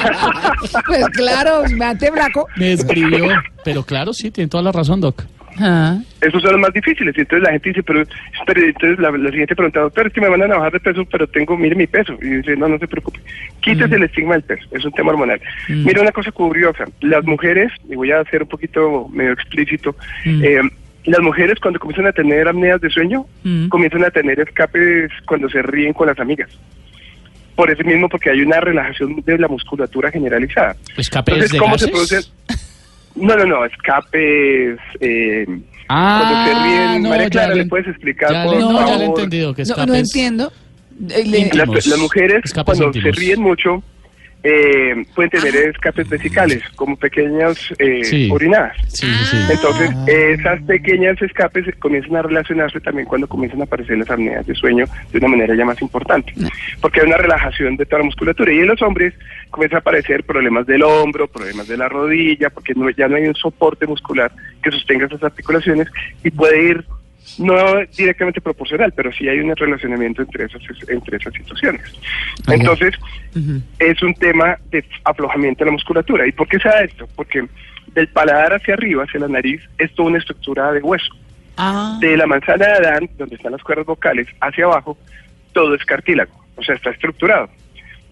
Pues 0.87 1.05
claro, 1.09 1.63
me 1.75 1.85
ante 1.85 2.09
blanco. 2.09 2.47
Me 2.55 2.73
escribió. 2.73 3.27
Pero 3.63 3.83
claro, 3.83 4.13
sí, 4.13 4.31
tiene 4.31 4.49
toda 4.49 4.63
la 4.63 4.71
razón, 4.71 4.99
Doc. 5.01 5.23
Ah. 5.59 5.99
Esos 6.21 6.41
son 6.41 6.51
los 6.53 6.61
más 6.61 6.73
difíciles. 6.73 7.15
Y 7.17 7.21
entonces 7.21 7.43
la 7.43 7.51
gente 7.51 7.69
dice, 7.69 7.83
pero, 7.83 8.03
pero 8.45 8.61
entonces 8.61 8.99
la, 8.99 9.11
la 9.11 9.29
siguiente 9.29 9.55
pregunta, 9.55 9.81
doctor, 9.81 10.07
es 10.07 10.13
que 10.13 10.21
me 10.21 10.29
van 10.29 10.41
a 10.43 10.47
bajar 10.57 10.71
de 10.73 10.79
peso, 10.79 11.05
pero 11.05 11.27
tengo, 11.27 11.57
mire 11.57 11.75
mi 11.75 11.87
peso. 11.87 12.17
Y 12.21 12.27
dice, 12.37 12.55
no, 12.55 12.67
no 12.67 12.77
se 12.79 12.87
preocupe. 12.87 13.19
Quítese 13.61 13.95
el 13.95 14.03
estigma 14.03 14.33
del 14.33 14.43
peso. 14.43 14.67
Es 14.71 14.83
un 14.85 14.91
tema 14.91 15.11
hormonal. 15.11 15.41
Mira 15.67 16.01
una 16.01 16.11
cosa 16.11 16.31
curiosa. 16.31 16.85
Las 17.01 17.23
mujeres, 17.25 17.71
y 17.89 17.95
voy 17.95 18.11
a 18.11 18.23
ser 18.25 18.43
un 18.43 18.49
poquito 18.49 19.07
medio 19.11 19.33
explícito, 19.33 19.95
eh, 20.25 20.61
las 21.05 21.19
mujeres 21.19 21.59
cuando 21.59 21.79
comienzan 21.79 22.07
a 22.07 22.11
tener 22.13 22.47
apneas 22.47 22.79
de 22.79 22.89
sueño, 22.89 23.25
Mm. 23.43 23.67
comienzan 23.67 24.05
a 24.05 24.09
tener 24.09 24.39
escapes 24.39 25.11
cuando 25.25 25.49
se 25.49 25.61
ríen 25.61 25.93
con 25.93 26.07
las 26.07 26.17
amigas. 26.19 26.49
Por 27.55 27.69
eso 27.69 27.83
mismo, 27.83 28.09
porque 28.09 28.31
hay 28.31 28.41
una 28.41 28.59
relajación 28.59 29.21
de 29.25 29.37
la 29.37 29.47
musculatura 29.47 30.09
generalizada. 30.11 30.75
¿Escapes 30.97 31.33
Entonces, 31.35 31.51
de 31.51 31.57
¿cómo 31.59 31.77
se 31.77 31.91
gases? 31.91 32.33
No, 33.15 33.35
no, 33.35 33.45
no, 33.45 33.65
escapes. 33.65 34.79
Eh, 34.99 35.45
Ah, 35.89 36.45
cuando 36.45 36.59
se 36.59 36.63
ríen, 36.67 37.03
no, 37.03 37.09
María 37.09 37.23
ya 37.25 37.29
Clara, 37.29 37.53
le- 37.55 37.63
¿le 37.63 37.69
puedes 37.69 37.87
explicar? 37.87 38.31
ya 38.31 38.45
por 38.45 38.57
no, 38.59 38.71
ya 38.71 38.85
le 38.85 39.03
he 39.03 39.05
favor? 39.05 39.19
entendido 39.19 39.53
que 39.53 39.61
No, 39.61 39.69
escapes. 39.69 39.87
no 39.87 39.95
entiendo. 39.95 40.51
Eh, 41.09 41.23
le- 41.25 41.39
Íntimos. 41.39 41.75
Las, 41.75 41.85
las 41.87 41.99
mujeres, 41.99 42.41
Escapes 42.45 42.77
cuando 42.77 42.85
íntimos. 42.97 43.15
se 43.15 43.21
ríen 43.21 43.41
mucho, 43.41 43.83
eh, 44.43 45.05
pueden 45.15 45.29
tener 45.31 45.55
escapes 45.55 46.09
vesicales, 46.09 46.61
como 46.75 46.95
pequeñas 46.97 47.57
eh, 47.79 48.03
Sí. 48.03 48.29
orinadas. 48.31 48.75
Sí, 48.89 49.07
sí, 49.07 49.25
sí. 49.25 49.37
Entonces, 49.49 49.89
esas 50.07 50.61
pequeñas 50.63 51.21
escapes 51.21 51.65
comienzan 51.79 52.17
a 52.17 52.21
relacionarse 52.23 52.79
también 52.81 53.07
cuando 53.07 53.27
comienzan 53.27 53.61
a 53.61 53.63
aparecer 53.63 53.97
las 53.97 54.09
apneas 54.09 54.45
de 54.45 54.53
sueño 54.55 54.85
de 55.11 55.17
una 55.17 55.29
manera 55.29 55.55
ya 55.55 55.63
más 55.65 55.81
importante, 55.81 56.33
porque 56.81 56.99
hay 57.01 57.07
una 57.07 57.17
relajación 57.17 57.77
de 57.77 57.85
toda 57.85 57.99
la 57.99 58.05
musculatura. 58.05 58.51
Y 58.51 58.59
en 58.59 58.67
los 58.67 58.81
hombres 58.81 59.13
comienzan 59.49 59.77
a 59.77 59.79
aparecer 59.79 60.23
problemas 60.23 60.65
del 60.67 60.83
hombro, 60.83 61.27
problemas 61.27 61.67
de 61.67 61.77
la 61.77 61.87
rodilla, 61.87 62.49
porque 62.49 62.73
no- 62.75 62.89
ya 62.89 63.07
no 63.07 63.15
hay 63.15 63.27
un 63.27 63.35
soporte 63.35 63.87
muscular 63.87 64.31
que 64.61 64.71
sostenga 64.71 65.05
esas 65.05 65.23
articulaciones 65.23 65.87
y 66.23 66.31
puede 66.31 66.63
ir 66.63 66.85
no 67.37 67.55
directamente 67.97 68.41
proporcional, 68.41 68.91
pero 68.95 69.11
sí 69.11 69.27
hay 69.27 69.39
un 69.39 69.55
relacionamiento 69.55 70.21
entre 70.21 70.45
esas, 70.45 70.61
entre 70.87 71.17
esas 71.17 71.33
situaciones. 71.33 71.81
Entonces, 72.47 72.95
es 73.79 74.01
un 74.01 74.13
tema 74.15 74.57
de 74.69 74.83
aflojamiento 75.03 75.59
de 75.59 75.65
la 75.65 75.71
musculatura. 75.71 76.27
¿Y 76.27 76.31
por 76.31 76.47
qué 76.47 76.59
se 76.59 76.69
da 76.69 76.81
esto? 76.81 77.07
Porque 77.15 77.45
del 77.93 78.07
paladar 78.09 78.53
hacia 78.53 78.73
arriba, 78.73 79.03
hacia 79.03 79.19
la 79.19 79.27
nariz, 79.27 79.61
es 79.77 79.93
toda 79.93 80.09
una 80.09 80.19
estructura 80.19 80.71
de 80.71 80.81
hueso. 80.81 81.13
Ah. 81.57 81.97
De 81.99 82.17
la 82.17 82.25
manzana 82.25 82.65
de 82.65 82.87
Adán, 82.87 83.09
donde 83.17 83.35
están 83.35 83.51
las 83.51 83.61
cuerdas 83.61 83.85
vocales, 83.85 84.27
hacia 84.41 84.65
abajo, 84.65 84.97
todo 85.53 85.75
es 85.75 85.85
cartílago, 85.85 86.33
o 86.55 86.63
sea, 86.63 86.75
está 86.75 86.89
estructurado. 86.89 87.49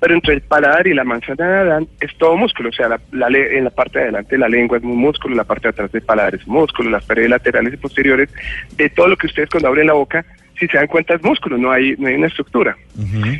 Pero 0.02 0.16
entre 0.16 0.34
el 0.34 0.42
paladar 0.42 0.88
y 0.88 0.94
la 0.96 1.04
manzana 1.06 1.48
de 1.48 1.58
Adán 1.60 1.88
es 2.02 2.14
todo 2.18 2.36
músculo, 2.36 2.70
o 2.70 2.74
sea, 2.74 2.90
la, 2.90 3.00
la 3.12 3.30
le- 3.30 3.58
en 3.58 3.64
la 3.66 3.70
parte 3.70 4.00
de 4.00 4.06
adelante 4.06 4.32
de 4.36 4.40
la 4.40 4.50
lengua 4.50 4.78
es 4.80 4.84
un 4.84 4.98
músculo, 4.98 5.36
la 5.36 5.44
parte 5.46 5.68
de 5.68 5.70
atrás 5.70 5.92
del 5.92 6.02
paladar 6.02 6.36
es 6.36 6.46
un 6.48 6.56
músculo, 6.56 6.90
las 6.90 7.06
paredes 7.06 7.30
laterales 7.30 7.74
y 7.76 7.78
posteriores, 7.78 8.30
de 8.76 8.90
todo 8.90 9.08
lo 9.08 9.16
que 9.16 9.28
ustedes 9.28 9.50
cuando 9.50 9.70
abren 9.70 9.88
la 9.88 9.94
boca, 9.94 10.26
si 10.60 10.68
se 10.68 10.78
dan 10.78 10.88
cuenta 10.88 11.14
es 11.14 11.24
músculo, 11.24 11.58
no 11.58 11.72
hay, 11.72 11.96
no 11.98 12.08
hay 12.08 12.16
una 12.16 12.28
estructura. 12.28 12.76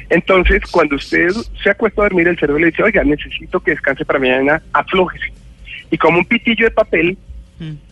Entonces, 0.10 0.62
cuando 0.71 0.95
usted 0.95 1.30
se 1.63 1.69
acuesta 1.71 2.02
a 2.02 2.06
dormir, 2.06 2.28
el 2.28 2.38
cerebro 2.39 2.60
le 2.60 2.67
dice, 2.67 2.84
oiga, 2.84 3.04
necesito 3.04 3.60
que 3.60 3.71
descanse 3.71 4.06
para 4.06 4.19
mañana, 4.19 4.62
aflójese. 4.74 5.34
Y 5.91 5.97
como 5.97 6.19
un 6.19 6.26
pitillo 6.26 6.65
de 6.65 6.71
papel, 6.71 7.17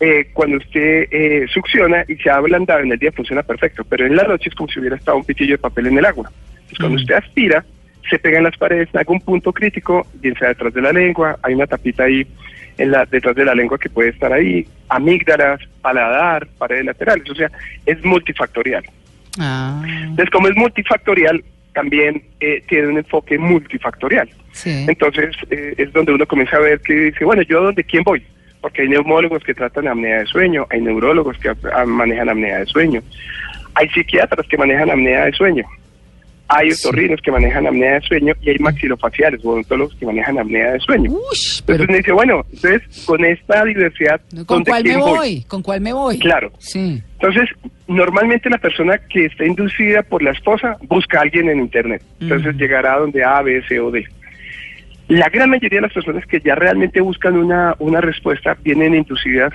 eh, 0.00 0.30
cuando 0.32 0.56
usted 0.56 1.06
eh, 1.12 1.46
succiona 1.52 2.04
y 2.08 2.16
se 2.16 2.28
ha 2.30 2.36
ablandado 2.36 2.80
en 2.80 2.90
el 2.90 2.98
día 2.98 3.12
funciona 3.12 3.42
perfecto, 3.44 3.84
pero 3.84 4.04
en 4.06 4.16
la 4.16 4.24
noche 4.24 4.48
es 4.48 4.54
como 4.54 4.68
si 4.68 4.80
hubiera 4.80 4.96
estado 4.96 5.16
un 5.18 5.24
pitillo 5.24 5.52
de 5.54 5.58
papel 5.58 5.86
en 5.88 5.98
el 5.98 6.04
agua. 6.06 6.30
Entonces, 6.54 6.78
cuando 6.78 6.96
usted 7.02 7.14
aspira, 7.14 7.64
se 8.08 8.18
pega 8.18 8.38
en 8.38 8.44
las 8.44 8.56
paredes, 8.56 8.88
en 8.92 8.98
algún 8.98 9.20
punto 9.20 9.52
crítico, 9.52 10.06
bien 10.14 10.34
sea 10.38 10.48
detrás 10.48 10.72
de 10.72 10.82
la 10.82 10.92
lengua, 10.92 11.38
hay 11.42 11.54
una 11.54 11.66
tapita 11.66 12.04
ahí 12.04 12.26
en 12.78 12.90
la, 12.90 13.04
detrás 13.04 13.36
de 13.36 13.44
la 13.44 13.54
lengua 13.54 13.78
que 13.78 13.90
puede 13.90 14.10
estar 14.10 14.32
ahí, 14.32 14.66
amígdalas, 14.88 15.60
paladar, 15.82 16.46
paredes 16.58 16.86
laterales, 16.86 17.28
o 17.30 17.34
sea, 17.34 17.50
es 17.84 18.02
multifactorial. 18.04 18.84
Ah. 19.38 19.82
Entonces, 19.84 20.30
como 20.30 20.48
es 20.48 20.56
multifactorial, 20.56 21.44
también 21.72 22.22
eh, 22.40 22.62
tiene 22.68 22.88
un 22.88 22.98
enfoque 22.98 23.38
multifactorial. 23.38 24.28
Sí. 24.52 24.86
Entonces, 24.88 25.36
eh, 25.50 25.74
es 25.76 25.92
donde 25.92 26.12
uno 26.12 26.26
comienza 26.26 26.56
a 26.56 26.60
ver 26.60 26.80
que 26.80 26.94
dice, 26.94 27.24
bueno, 27.24 27.42
¿yo 27.42 27.62
dónde 27.62 27.84
quién 27.84 28.02
voy? 28.02 28.24
Porque 28.60 28.82
hay 28.82 28.88
neumólogos 28.88 29.44
que 29.44 29.54
tratan 29.54 29.88
apnea 29.88 30.20
de 30.20 30.26
sueño, 30.26 30.66
hay 30.70 30.80
neurólogos 30.80 31.38
que 31.38 31.48
ah, 31.48 31.84
manejan 31.86 32.28
apnea 32.28 32.58
de 32.58 32.66
sueño, 32.66 33.02
hay 33.74 33.88
psiquiatras 33.90 34.46
que 34.46 34.58
manejan 34.58 34.90
apnea 34.90 35.26
de 35.26 35.32
sueño, 35.32 35.64
hay 36.52 36.72
otorrinos 36.72 37.20
que 37.22 37.30
manejan 37.30 37.66
apnea 37.66 37.94
de 37.94 38.00
sueño 38.00 38.34
y 38.42 38.50
hay 38.50 38.58
maxilofaciales, 38.58 39.44
odontólogos 39.44 39.94
que 39.94 40.04
manejan 40.04 40.36
apnea 40.36 40.72
de 40.72 40.80
sueño. 40.80 41.12
Ush, 41.12 41.62
pero 41.64 41.84
Entonces 41.84 41.88
uno 41.88 41.96
dice, 41.98 42.12
bueno, 42.12 42.46
entonces 42.52 43.06
con 43.06 43.24
esta 43.24 43.64
diversidad, 43.64 44.20
¿con 44.46 44.64
¿dónde 44.64 44.70
cuál 44.70 44.84
me 44.84 44.96
voy? 44.96 45.44
¿Con 45.44 45.62
cuál 45.62 45.80
me 45.80 45.92
voy? 45.92 46.18
Claro. 46.18 46.50
Sí. 46.58 47.00
Entonces, 47.12 47.48
normalmente 47.86 48.50
la 48.50 48.58
persona 48.58 48.98
que 48.98 49.26
está 49.26 49.44
inducida 49.46 50.02
por 50.02 50.22
la 50.22 50.32
esposa 50.32 50.76
busca 50.88 51.18
a 51.18 51.22
alguien 51.22 51.48
en 51.48 51.60
Internet. 51.60 52.02
Entonces 52.20 52.56
llegará 52.56 52.98
donde 52.98 53.22
A, 53.22 53.42
B, 53.42 53.62
C 53.68 53.78
o 53.78 53.92
D. 53.92 54.04
La 55.06 55.28
gran 55.28 55.50
mayoría 55.50 55.78
de 55.78 55.82
las 55.82 55.92
personas 55.92 56.26
que 56.26 56.40
ya 56.40 56.56
realmente 56.56 57.00
buscan 57.00 57.36
una, 57.36 57.76
una 57.78 58.00
respuesta 58.00 58.56
vienen 58.62 58.94
inducidas 58.94 59.52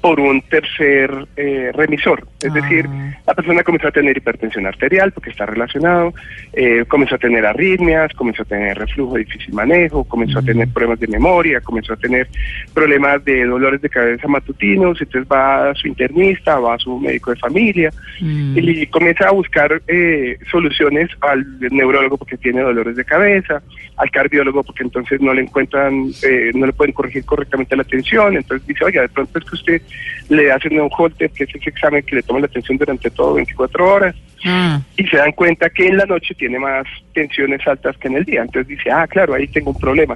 por 0.00 0.18
un 0.18 0.40
tercer 0.42 1.10
eh, 1.36 1.70
remisor. 1.74 2.26
Es 2.40 2.52
decir, 2.54 2.88
la 3.26 3.34
persona 3.34 3.62
comenzó 3.62 3.88
a 3.88 3.90
tener 3.90 4.16
hipertensión 4.16 4.66
arterial 4.66 5.12
porque 5.12 5.30
está 5.30 5.44
relacionado, 5.44 6.14
eh, 6.54 6.84
comenzó 6.88 7.16
a 7.16 7.18
tener 7.18 7.44
arritmias, 7.44 8.12
comenzó 8.14 8.42
a 8.42 8.46
tener 8.46 8.78
reflujo 8.78 9.14
de 9.14 9.24
difícil 9.24 9.54
manejo, 9.54 10.04
comenzó 10.04 10.38
a 10.38 10.42
tener 10.42 10.68
problemas 10.68 11.00
de 11.00 11.08
memoria, 11.08 11.60
comenzó 11.60 11.92
a 11.92 11.96
tener 11.96 12.28
problemas 12.72 13.22
de 13.24 13.44
dolores 13.44 13.82
de 13.82 13.90
cabeza 13.90 14.26
matutinos, 14.26 15.00
entonces 15.00 15.30
va 15.30 15.70
a 15.70 15.74
su 15.74 15.88
internista, 15.88 16.58
va 16.58 16.74
a 16.74 16.78
su 16.78 16.98
médico 16.98 17.30
de 17.32 17.36
familia 17.36 17.90
y 18.20 18.86
comienza 18.86 19.28
a 19.28 19.32
buscar 19.32 19.82
eh, 19.86 20.38
soluciones 20.50 21.10
al 21.20 21.44
neurólogo 21.70 22.16
porque 22.16 22.38
tiene 22.38 22.62
dolores 22.62 22.96
de 22.96 23.04
cabeza, 23.04 23.62
al 23.96 24.10
cardiólogo 24.10 24.62
porque 24.62 24.84
entonces 24.84 25.20
no 25.20 25.34
le 25.34 25.42
encuentran, 25.42 26.10
eh, 26.22 26.50
no 26.54 26.66
le 26.66 26.72
pueden 26.72 26.92
corregir 26.92 27.24
correctamente 27.24 27.76
la 27.76 27.84
tensión, 27.84 28.36
entonces 28.36 28.66
dice, 28.66 28.84
oiga, 28.84 29.02
de 29.02 29.08
pronto 29.08 29.38
es 29.38 29.44
que 29.44 29.54
usted 29.54 29.82
le 30.28 30.52
hace 30.52 30.68
un 30.68 30.88
Holter, 30.96 31.30
que 31.30 31.44
es 31.44 31.54
ese 31.54 31.70
examen 31.70 32.02
que 32.02 32.16
le 32.16 32.22
toma 32.22 32.40
la 32.40 32.48
tensión 32.48 32.78
durante 32.78 33.10
todo 33.10 33.34
24 33.34 33.94
horas, 33.94 34.14
Ah, 34.42 34.80
y 34.96 35.06
se 35.06 35.18
dan 35.18 35.32
cuenta 35.32 35.68
que 35.68 35.86
en 35.86 35.98
la 35.98 36.06
noche 36.06 36.34
tiene 36.34 36.58
más 36.58 36.86
tensiones 37.12 37.60
altas 37.66 37.94
que 37.98 38.08
en 38.08 38.16
el 38.16 38.24
día. 38.24 38.40
Entonces 38.40 38.68
dice, 38.68 38.90
ah, 38.90 39.06
claro, 39.06 39.34
ahí 39.34 39.46
tengo 39.48 39.70
un 39.72 39.78
problema. 39.78 40.14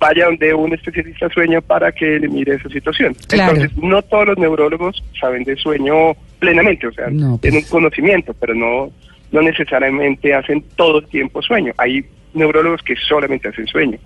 Vaya 0.00 0.24
donde 0.24 0.52
un 0.52 0.74
especialista 0.74 1.28
sueño 1.28 1.62
para 1.62 1.92
que 1.92 2.18
le 2.18 2.26
mire 2.26 2.56
esa 2.56 2.68
situación. 2.68 3.14
Claro. 3.28 3.52
Entonces, 3.54 3.78
no 3.80 4.02
todos 4.02 4.26
los 4.26 4.38
neurólogos 4.38 5.00
saben 5.20 5.44
de 5.44 5.54
sueño 5.54 6.14
plenamente, 6.40 6.88
o 6.88 6.92
sea, 6.92 7.06
No, 7.08 7.38
pues. 7.38 7.42
tienen 7.42 7.62
un 7.62 7.70
conocimiento, 7.70 8.34
pero 8.34 8.52
no, 8.52 8.90
no 9.30 9.42
necesariamente 9.42 10.34
hacen 10.34 10.64
todo 10.74 10.98
el 10.98 11.06
tiempo 11.06 11.40
sueño. 11.40 11.72
Hay 11.78 12.04
neurólogos 12.34 12.82
que 12.82 12.96
solamente 12.96 13.46
hacen 13.46 13.68
sueño, 13.68 13.96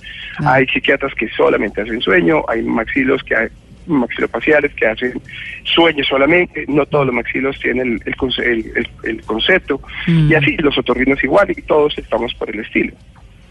Ah. 0.40 0.54
hay 0.56 0.66
psiquiatras 0.66 1.14
que 1.14 1.28
solamente 1.30 1.80
hacen 1.80 2.02
sueño, 2.02 2.42
hay 2.46 2.60
maxilos 2.62 3.22
que 3.22 3.34
maxilofaciales 3.86 4.72
que 4.74 4.86
hacen 4.86 5.20
sueño 5.74 6.04
solamente, 6.04 6.64
no 6.68 6.86
todos 6.86 7.06
los 7.06 7.14
maxilos 7.14 7.58
tienen 7.60 8.00
el, 8.04 8.14
el, 8.44 8.88
el- 9.04 9.22
concepto, 9.22 9.80
Mm. 10.06 10.30
y 10.30 10.34
así 10.34 10.56
los 10.58 10.76
otorrinos 10.78 11.22
igual, 11.24 11.50
y 11.50 11.62
todos 11.62 11.96
estamos 11.98 12.32
por 12.34 12.48
el 12.50 12.60
estilo. 12.60 12.92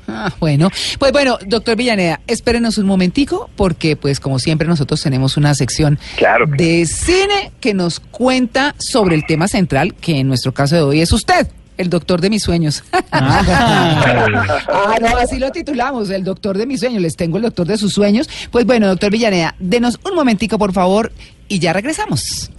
ah, 0.08 0.32
bueno, 0.40 0.70
pues 1.00 1.12
bueno, 1.12 1.38
doctor 1.48 1.76
Villaneda, 1.76 2.22
espérenos 2.28 2.78
un 2.78 2.86
momentico 2.86 3.50
porque 3.56 3.96
pues 3.96 4.20
como 4.20 4.38
siempre 4.40 4.68
nosotros 4.68 5.02
tenemos 5.02 5.36
una 5.38 5.54
sección 5.56 5.98
Claro 6.16 6.46
de 6.48 6.86
cine 6.86 7.52
que 7.60 7.74
nos 7.74 8.00
cuenta 8.00 8.76
sobre 8.78 9.16
el 9.16 9.26
tema 9.26 9.48
central 9.48 9.96
que 9.96 10.20
en 10.20 10.28
nuestro 10.28 10.54
caso 10.54 10.76
de 10.76 10.82
hoy 10.84 11.02
es 11.02 11.12
usted. 11.12 11.48
El 11.78 11.90
doctor 11.90 12.22
de 12.22 12.30
mis 12.30 12.44
sueños. 12.44 12.84
Ah, 14.78 14.98
no, 15.00 15.18
así 15.18 15.40
lo 15.40 15.52
titulamos, 15.52 16.10
el 16.10 16.24
doctor 16.24 16.58
de 16.58 16.66
mis 16.66 16.80
sueños. 16.80 17.02
Les 17.02 17.16
tengo 17.16 17.38
el 17.38 17.44
doctor 17.44 17.66
de 17.66 17.78
sus 17.78 17.94
sueños. 17.94 18.30
Pues 18.52 18.66
bueno, 18.66 18.88
doctor 18.88 19.12
Villaneda, 19.12 19.56
denos 19.60 20.00
un 20.06 20.16
momentico, 20.16 20.58
por 20.58 20.74
favor, 20.74 21.12
y 21.48 21.60
ya 21.60 21.74
regresamos. 21.74 22.52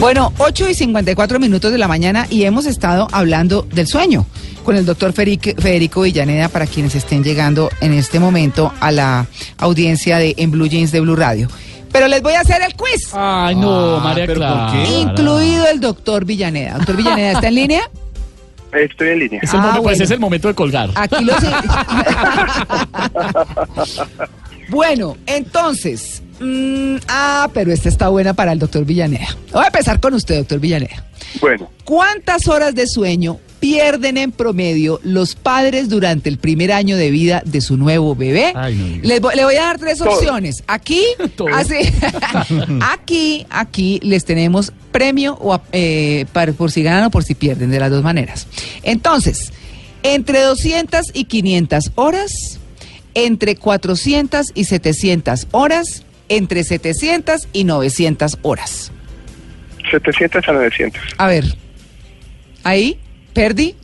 Bueno, 0.00 0.32
8 0.38 0.70
y 0.70 0.74
54 0.74 1.38
minutos 1.38 1.72
de 1.72 1.78
la 1.78 1.88
mañana 1.88 2.26
y 2.30 2.44
hemos 2.44 2.64
estado 2.66 3.06
hablando 3.12 3.66
del 3.70 3.86
sueño 3.86 4.26
con 4.64 4.76
el 4.76 4.86
doctor 4.86 5.12
Federico 5.12 6.02
Villaneda 6.02 6.48
para 6.48 6.66
quienes 6.66 6.94
estén 6.94 7.22
llegando 7.22 7.70
en 7.80 7.92
este 7.92 8.18
momento 8.18 8.72
a 8.80 8.92
la 8.92 9.26
audiencia 9.58 10.18
de 10.18 10.34
En 10.38 10.50
Blue 10.50 10.68
Jeans 10.68 10.92
de 10.92 11.00
Blue 11.00 11.16
Radio. 11.16 11.48
Pero 11.92 12.06
les 12.08 12.22
voy 12.22 12.32
a 12.34 12.40
hacer 12.40 12.62
el 12.62 12.74
quiz, 12.74 13.10
Ay, 13.12 13.54
no, 13.56 13.96
Ah, 13.96 14.00
María 14.04 14.26
¿pero 14.26 14.40
por 14.40 14.48
Clara. 14.48 14.84
incluido 14.88 15.66
el 15.66 15.80
doctor 15.80 16.24
Villaneda. 16.24 16.74
Doctor 16.78 16.96
Villaneda, 16.96 17.32
¿está 17.32 17.48
en 17.48 17.54
línea? 17.56 17.82
Estoy 18.72 19.08
en 19.08 19.18
línea. 19.18 19.40
Es 19.42 19.52
el 19.52 19.58
Ah, 19.58 19.62
momento, 19.62 19.82
pues 19.82 20.00
es 20.00 20.10
el 20.12 20.20
momento 20.20 20.46
de 20.48 20.54
colgar. 20.54 20.90
Aquí 20.94 21.24
lo 21.24 21.34
sé. 21.40 21.48
bueno, 24.68 25.16
entonces. 25.26 26.22
mm, 26.40 26.96
ah, 27.08 27.48
pero 27.52 27.72
esta 27.72 27.88
está 27.88 28.08
buena 28.08 28.34
para 28.34 28.52
el 28.52 28.58
doctor 28.58 28.84
Villaneda. 28.84 29.26
Voy 29.52 29.64
a 29.64 29.66
empezar 29.66 30.00
con 30.00 30.14
usted, 30.14 30.38
doctor 30.38 30.60
Villaneda. 30.60 31.04
Bueno, 31.40 31.70
¿Cuántas 31.84 32.48
horas 32.48 32.74
de 32.74 32.86
sueño 32.86 33.38
pierden 33.60 34.16
en 34.16 34.32
promedio 34.32 34.98
los 35.04 35.34
padres 35.34 35.88
durante 35.88 36.28
el 36.30 36.38
primer 36.38 36.72
año 36.72 36.96
de 36.96 37.10
vida 37.10 37.42
de 37.44 37.60
su 37.60 37.76
nuevo 37.76 38.16
bebé? 38.16 38.52
Ay, 38.56 38.74
no. 38.74 39.06
Les 39.08 39.20
voy- 39.20 39.36
le 39.36 39.44
voy 39.44 39.54
a 39.56 39.62
dar 39.64 39.78
tres 39.78 39.98
Todo. 39.98 40.10
opciones. 40.10 40.64
Aquí, 40.66 41.04
así, 41.52 41.74
aquí, 42.80 43.46
aquí 43.50 44.00
les 44.02 44.24
tenemos 44.24 44.72
premio 44.92 45.34
o, 45.40 45.60
eh, 45.72 46.26
para- 46.32 46.52
por 46.52 46.70
si 46.70 46.82
ganan 46.82 47.04
o 47.04 47.10
por 47.10 47.22
si 47.24 47.34
pierden, 47.34 47.70
de 47.70 47.78
las 47.80 47.90
dos 47.90 48.02
maneras. 48.02 48.46
Entonces, 48.82 49.52
entre 50.02 50.40
200 50.40 51.06
y 51.12 51.24
500 51.24 51.92
horas, 51.94 52.58
entre 53.14 53.56
400 53.56 54.46
y 54.54 54.64
700 54.64 55.46
horas, 55.50 56.04
entre 56.28 56.64
700 56.64 57.48
y 57.52 57.64
900 57.64 58.38
horas. 58.42 58.90
700 59.90 60.48
a 60.48 60.52
900. 60.52 61.02
A 61.18 61.26
ver, 61.26 61.44
ahí, 62.64 62.98
perdí. 63.32 63.74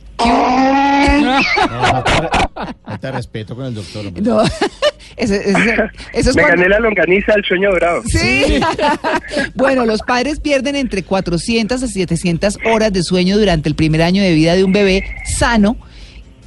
Te 2.99 3.11
respeto 3.11 3.55
con 3.55 3.65
el 3.65 3.75
doctor. 3.75 4.07
hombre. 4.07 4.21
No, 4.23 4.41
ese- 5.17 5.49
ese- 5.51 5.73
eso 6.13 6.29
es 6.31 6.35
Me 6.35 6.41
cuando- 6.41 6.57
gané 6.63 6.69
la 6.69 6.79
longaniza 6.79 7.33
del 7.33 7.45
sueño 7.45 7.69
dorado. 7.71 8.01
Sí. 8.07 8.59
bueno, 9.55 9.85
los 9.85 10.01
padres 10.01 10.39
pierden 10.39 10.75
entre 10.75 11.03
400 11.03 11.83
a 11.83 11.87
700 11.87 12.57
horas 12.65 12.91
de 12.91 13.03
sueño 13.03 13.37
durante 13.37 13.69
el 13.69 13.75
primer 13.75 14.01
año 14.01 14.23
de 14.23 14.33
vida 14.33 14.55
de 14.55 14.63
un 14.63 14.71
bebé 14.73 15.03
sano, 15.37 15.77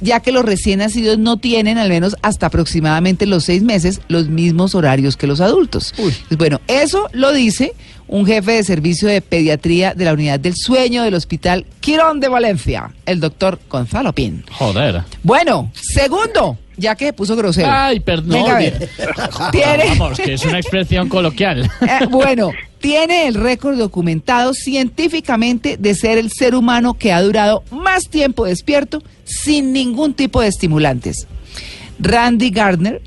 ya 0.01 0.19
que 0.19 0.31
los 0.31 0.43
recién 0.43 0.79
nacidos 0.79 1.17
no 1.17 1.37
tienen, 1.37 1.77
al 1.77 1.89
menos 1.89 2.15
hasta 2.21 2.47
aproximadamente 2.47 3.25
los 3.25 3.45
seis 3.45 3.63
meses, 3.63 4.01
los 4.07 4.27
mismos 4.27 4.75
horarios 4.75 5.15
que 5.17 5.27
los 5.27 5.39
adultos. 5.41 5.93
Pues 5.95 6.21
Bueno, 6.37 6.59
eso 6.67 7.07
lo 7.13 7.31
dice 7.31 7.73
un 8.07 8.25
jefe 8.25 8.51
de 8.51 8.63
servicio 8.63 9.07
de 9.07 9.21
pediatría 9.21 9.93
de 9.93 10.03
la 10.03 10.13
unidad 10.13 10.39
del 10.39 10.55
sueño 10.55 11.03
del 11.03 11.13
Hospital 11.13 11.65
Quirón 11.79 12.19
de 12.19 12.27
Valencia, 12.27 12.91
el 13.05 13.19
doctor 13.21 13.57
Gonzalo 13.69 14.11
Pin. 14.13 14.43
Joder. 14.51 15.03
Bueno, 15.23 15.71
segundo, 15.73 16.57
ya 16.75 16.95
que 16.95 17.05
se 17.05 17.13
puso 17.13 17.35
grosero. 17.37 17.69
Ay, 17.71 18.01
perdón. 18.01 18.29
Venga, 18.31 18.55
a 18.55 18.59
ver. 18.59 18.89
Tiene- 19.51 19.85
Vamos, 19.97 20.19
que 20.19 20.33
es 20.33 20.43
una 20.45 20.59
expresión 20.59 21.07
coloquial. 21.07 21.71
Eh, 21.81 22.05
bueno, 22.09 22.51
tiene 22.81 23.27
el 23.27 23.35
récord 23.35 23.77
documentado 23.77 24.53
científicamente 24.53 25.77
de 25.77 25.95
ser 25.95 26.17
el 26.17 26.31
ser 26.31 26.55
humano 26.55 26.95
que 26.95 27.13
ha 27.13 27.21
durado 27.21 27.63
más 27.71 28.09
tiempo 28.09 28.45
despierto 28.45 29.01
sin 29.23 29.71
ningún 29.71 30.13
tipo 30.13 30.41
de 30.41 30.47
estimulantes. 30.47 31.27
Randy 31.99 32.49
Gardner, 32.49 33.01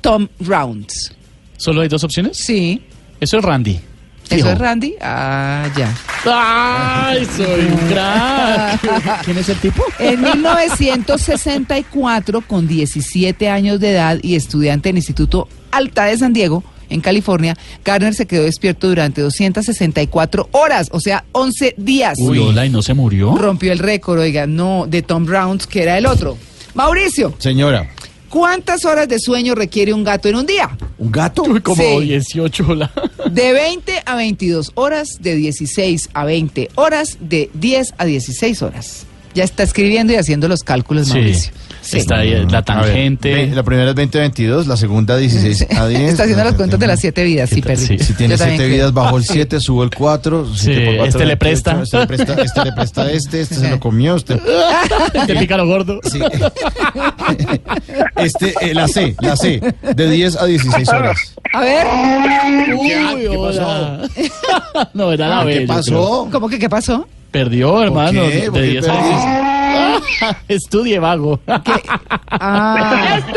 Tom 0.00 0.28
Rounds. 0.40 1.12
¿Solo 1.56 1.80
hay 1.80 1.88
dos 1.88 2.04
opciones? 2.04 2.36
Sí, 2.36 2.82
Eso 3.20 3.38
es 3.38 3.44
Randy. 3.44 3.78
eso 4.28 4.50
es 4.50 4.58
Randy. 4.58 4.94
Ah, 5.00 5.66
ya. 5.76 5.94
¡Ay, 6.26 7.26
soy 7.36 7.60
un 7.66 7.76
crack! 7.88 9.20
¿Quién 9.24 9.38
es 9.38 9.48
el 9.48 9.58
tipo? 9.58 9.82
En 9.98 10.20
1964, 10.20 12.42
con 12.42 12.66
17 12.66 13.48
años 13.48 13.80
de 13.80 13.90
edad 13.92 14.18
y 14.22 14.34
estudiante 14.34 14.90
en 14.90 14.96
el 14.96 14.98
Instituto 14.98 15.48
Alta 15.70 16.04
de 16.04 16.18
San 16.18 16.32
Diego, 16.32 16.62
en 16.90 17.00
California, 17.00 17.56
Gardner 17.84 18.14
se 18.14 18.26
quedó 18.26 18.44
despierto 18.44 18.88
durante 18.88 19.20
264 19.22 20.48
horas, 20.52 20.88
o 20.92 21.00
sea, 21.00 21.24
11 21.32 21.74
días. 21.76 22.18
Uy, 22.20 22.38
hola, 22.38 22.66
¿y 22.66 22.70
no 22.70 22.82
se 22.82 22.94
murió? 22.94 23.34
Rompió 23.36 23.72
el 23.72 23.78
récord, 23.78 24.18
oiga, 24.20 24.46
no, 24.46 24.86
de 24.88 25.02
Tom 25.02 25.24
Browns, 25.24 25.66
que 25.66 25.82
era 25.82 25.98
el 25.98 26.06
otro. 26.06 26.36
Mauricio, 26.74 27.34
Señora, 27.38 27.88
¿cuántas 28.28 28.84
horas 28.84 29.08
de 29.08 29.18
sueño 29.20 29.54
requiere 29.54 29.92
un 29.92 30.02
gato 30.04 30.28
en 30.28 30.36
un 30.36 30.46
día? 30.46 30.76
¿un 30.98 31.10
gato? 31.12 31.42
Uy, 31.42 31.60
como 31.60 31.82
Sí. 32.00 32.04
18, 32.06 32.64
hola. 32.68 32.90
De 33.30 33.52
20 33.52 34.02
a 34.06 34.16
22 34.16 34.72
horas, 34.74 35.18
de 35.20 35.34
16 35.36 36.10
a 36.14 36.24
20 36.24 36.68
horas, 36.76 37.18
de 37.20 37.50
10 37.54 37.94
a 37.98 38.04
16 38.04 38.62
horas. 38.62 39.06
Ya 39.34 39.42
está 39.44 39.62
escribiendo 39.64 40.12
y 40.12 40.16
haciendo 40.16 40.46
los 40.48 40.62
cálculos, 40.62 41.08
Sí. 41.08 41.14
Mauricio. 41.14 41.52
Sí. 41.84 41.98
Está 41.98 42.16
ahí 42.20 42.30
la 42.30 42.46
ver, 42.46 42.64
tangente. 42.64 43.34
ve- 43.34 43.46
la 43.54 43.62
primera 43.62 43.90
es 43.90 43.94
2022, 43.94 44.66
la 44.66 44.76
segunda 44.78 45.18
16 45.18 45.66
a 45.78 45.86
10. 45.86 46.00
Está 46.12 46.22
haciendo 46.22 46.42
las 46.44 46.54
cuentas 46.54 46.80
de 46.80 46.86
las 46.86 46.98
siete 46.98 47.22
vidas, 47.24 47.50
sí, 47.50 47.56
¿Qué 47.56 47.68
perdí. 47.68 47.86
Sí. 47.86 47.98
Si 47.98 48.14
tiene 48.14 48.34
Yo 48.34 48.38
también 48.38 48.56
7 48.58 48.64
creo. 48.72 48.76
vidas, 48.88 48.92
bajo 48.94 49.18
el 49.18 49.24
7, 49.26 49.60
subo 49.60 49.84
el 49.84 49.90
4. 49.90 50.54
Sí, 50.56 50.72
este 50.72 51.26
le 51.26 51.36
presta. 51.36 51.82
Este 51.82 51.98
le 51.98 52.06
presta, 52.06 52.34
este 52.42 52.64
le 52.64 52.72
presta 52.72 53.02
a 53.02 53.10
este, 53.10 53.40
este 53.42 53.54
se 53.56 53.68
lo 53.70 53.78
comió. 53.80 54.16
Este, 54.16 54.40
Te 55.26 55.36
pica 55.36 55.56
lo 55.58 55.66
gordo. 55.66 56.00
sí. 56.04 56.20
este, 58.16 58.54
eh, 58.60 58.74
la 58.74 58.88
C, 58.88 59.14
la 59.20 59.36
C, 59.36 59.60
de 59.94 60.10
10 60.10 60.36
a 60.36 60.46
16 60.46 60.88
horas. 60.88 61.34
A 61.52 61.60
ver, 61.60 61.86
Uy, 62.76 62.88
¿Qué 62.88 63.28
hola. 63.28 64.08
no, 64.94 65.12
era 65.12 65.28
la 65.28 65.44
B. 65.44 65.58
¿Qué 65.60 65.66
pasó? 65.66 66.28
¿cómo 66.32 66.48
que 66.48 66.58
qué 66.58 66.68
pasó? 66.68 67.06
Perdió, 67.30 67.82
hermano. 67.82 68.22
qué? 68.28 68.40
De 68.42 68.50
¿Por 68.50 68.60
qué 68.60 68.66
10 68.68 68.88
a 68.88 68.92
16. 68.92 69.53
Estudie, 70.48 70.98
vago. 70.98 71.40
Ah, 71.46 73.20
con- 73.32 73.34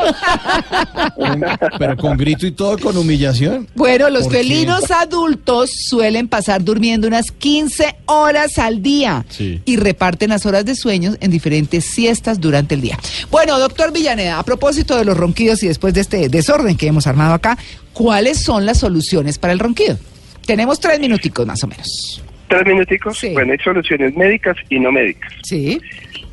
pero 1.78 1.96
con 1.96 2.16
grito 2.16 2.46
y 2.46 2.52
todo, 2.52 2.78
con 2.78 2.96
humillación. 2.96 3.68
Bueno, 3.74 4.08
los 4.10 4.28
felinos 4.28 4.90
adultos 4.90 5.70
suelen 5.88 6.28
pasar 6.28 6.64
durmiendo 6.64 7.06
unas 7.06 7.30
15 7.30 7.96
horas 8.06 8.58
al 8.58 8.82
día 8.82 9.24
Sí. 9.28 9.60
y 9.64 9.76
reparten 9.76 10.30
las 10.30 10.46
horas 10.46 10.64
de 10.64 10.74
sueño 10.74 11.14
en 11.20 11.30
diferentes 11.30 11.84
siestas 11.84 12.40
durante 12.40 12.74
el 12.74 12.80
día. 12.80 12.98
Bueno, 13.30 13.58
doctor 13.58 13.92
Villaneda, 13.92 14.38
a 14.38 14.42
propósito 14.42 14.96
de 14.96 15.04
los 15.04 15.16
ronquidos 15.16 15.62
y 15.62 15.68
después 15.68 15.94
de 15.94 16.00
este 16.00 16.28
desorden 16.28 16.76
que 16.76 16.86
hemos 16.86 17.06
armado 17.06 17.34
acá, 17.34 17.58
¿cuáles 17.92 18.40
son 18.42 18.66
las 18.66 18.78
soluciones 18.78 19.38
para 19.38 19.52
el 19.52 19.58
ronquido? 19.58 19.98
Tenemos 20.46 20.80
tres 20.80 20.98
minuticos 20.98 21.46
más 21.46 21.62
o 21.62 21.66
menos. 21.66 22.22
Tres 22.50 22.66
minuticos. 22.66 23.16
Sí. 23.16 23.32
Bueno, 23.32 23.52
hay 23.52 23.58
soluciones 23.58 24.16
médicas 24.16 24.56
y 24.68 24.80
no 24.80 24.90
médicas. 24.90 25.32
Sí. 25.44 25.80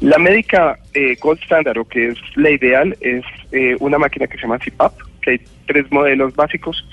La 0.01 0.17
médica 0.17 0.79
eh, 0.95 1.15
Gold 1.21 1.39
Standard, 1.43 1.77
o 1.77 1.87
que 1.87 2.07
es 2.07 2.17
la 2.35 2.49
ideal, 2.49 2.97
es 3.01 3.23
eh, 3.51 3.75
una 3.79 3.99
máquina 3.99 4.25
que 4.25 4.35
se 4.35 4.41
llama 4.41 4.57
CPAP, 4.57 4.93
que 5.21 5.31
hay 5.31 5.41
tres 5.67 5.91
modelos 5.91 6.35
básicos, 6.35 6.87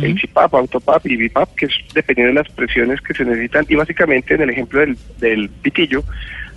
el 0.00 0.18
CPAP, 0.18 0.54
AutoPAP 0.54 1.06
y 1.08 1.16
BiPAP, 1.16 1.54
que 1.56 1.66
es 1.66 1.74
dependiendo 1.92 2.32
de 2.32 2.42
las 2.42 2.54
presiones 2.54 3.02
que 3.02 3.12
se 3.12 3.26
necesitan. 3.26 3.66
Y 3.68 3.74
básicamente 3.74 4.32
en 4.32 4.40
el 4.40 4.50
ejemplo 4.50 4.80
del, 4.80 4.96
del 5.18 5.50
pitillo, 5.50 6.02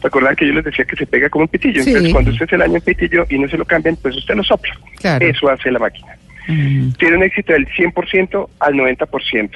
recuerdan 0.01 0.37
que 0.37 0.47
yo 0.47 0.53
les 0.53 0.63
decía 0.63 0.85
que 0.85 0.95
se 0.95 1.05
pega 1.05 1.29
como 1.29 1.43
un 1.43 1.49
pitillo. 1.49 1.83
Sí. 1.83 1.89
Entonces 1.89 2.13
cuando 2.13 2.31
usted 2.31 2.49
se 2.49 2.57
daña 2.57 2.75
un 2.75 2.81
pitillo 2.81 3.25
y 3.29 3.37
no 3.37 3.49
se 3.49 3.57
lo 3.57 3.65
cambian, 3.65 3.97
pues 3.97 4.15
usted 4.15 4.33
lo 4.33 4.45
sopla. 4.45 4.73
Claro. 5.01 5.27
Eso 5.27 5.49
hace 5.49 5.69
la 5.71 5.79
máquina. 5.79 6.15
Tiene 6.47 7.17
un 7.17 7.23
éxito 7.23 7.51
del 7.51 7.67
100% 7.67 8.49
al 8.59 8.73
90%. 8.75 9.49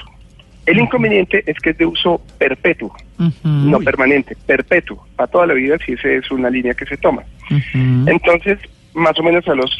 El 0.67 0.79
inconveniente 0.79 1.43
es 1.45 1.57
que 1.59 1.69
es 1.71 1.77
de 1.77 1.85
uso 1.85 2.21
perpetuo, 2.37 2.93
no 3.43 3.79
permanente, 3.79 4.35
perpetuo, 4.45 5.07
para 5.15 5.31
toda 5.31 5.47
la 5.47 5.53
vida 5.53 5.77
si 5.83 5.93
esa 5.93 6.09
es 6.09 6.29
una 6.29 6.49
línea 6.49 6.73
que 6.73 6.85
se 6.85 6.97
toma. 6.97 7.23
Entonces, 8.05 8.59
más 8.93 9.17
o 9.17 9.23
menos 9.23 9.47
a 9.47 9.55
los 9.55 9.71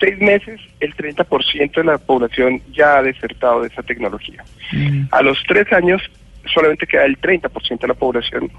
seis 0.00 0.18
meses, 0.18 0.60
el 0.80 0.94
30% 0.96 1.74
de 1.74 1.84
la 1.84 1.98
población 1.98 2.62
ya 2.72 2.98
ha 2.98 3.02
desertado 3.02 3.60
de 3.62 3.68
esa 3.68 3.82
tecnología. 3.82 4.42
Mm. 4.72 5.02
A 5.10 5.22
los 5.22 5.42
tres 5.46 5.70
años, 5.72 6.02
solamente 6.52 6.86
queda 6.86 7.04
el 7.04 7.20
30% 7.20 7.80
de 7.80 7.88
la 7.88 7.94
población 7.94 8.50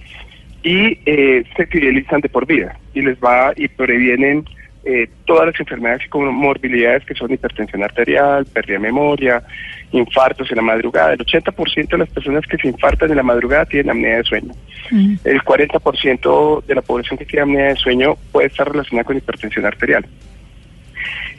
y 0.64 1.00
eh, 1.06 1.44
se 1.56 1.66
fidelizan 1.68 2.22
de 2.22 2.30
por 2.30 2.46
vida 2.46 2.78
y 2.94 3.02
les 3.02 3.18
va 3.20 3.54
y 3.56 3.68
previenen 3.68 4.46
eh, 4.86 5.10
todas 5.26 5.48
las 5.48 5.60
enfermedades 5.60 6.06
y 6.06 6.10
comorbilidades 6.10 7.04
que 7.06 7.16
son 7.16 7.32
hipertensión 7.34 7.84
arterial, 7.84 8.46
pérdida 8.46 8.74
de 8.76 8.80
memoria, 8.84 9.44
infartos 9.92 10.50
en 10.52 10.58
la 10.58 10.62
madrugada. 10.62 11.14
El 11.14 11.20
80% 11.20 11.90
de 11.90 11.98
las 11.98 12.10
personas 12.10 12.46
que 12.46 12.58
se 12.58 12.68
infartan 12.68 13.10
en 13.10 13.18
la 13.18 13.24
madrugada 13.24 13.66
tienen 13.66 13.90
apnea 13.90 14.18
de 14.18 14.24
sueño. 14.24 14.52
Mm. 14.92 15.16
El 15.24 15.42
40% 15.42 16.66
de 16.66 16.76
la 16.76 16.82
población 16.82 17.18
que 17.18 17.26
tiene 17.26 17.44
apnea 17.44 17.68
de 17.70 17.76
sueño 17.78 18.16
puede 18.32 18.48
estar 18.48 18.70
relacionada 18.72 19.04
con 19.06 19.18
hipertensión 19.18 19.66
arterial. 19.66 20.06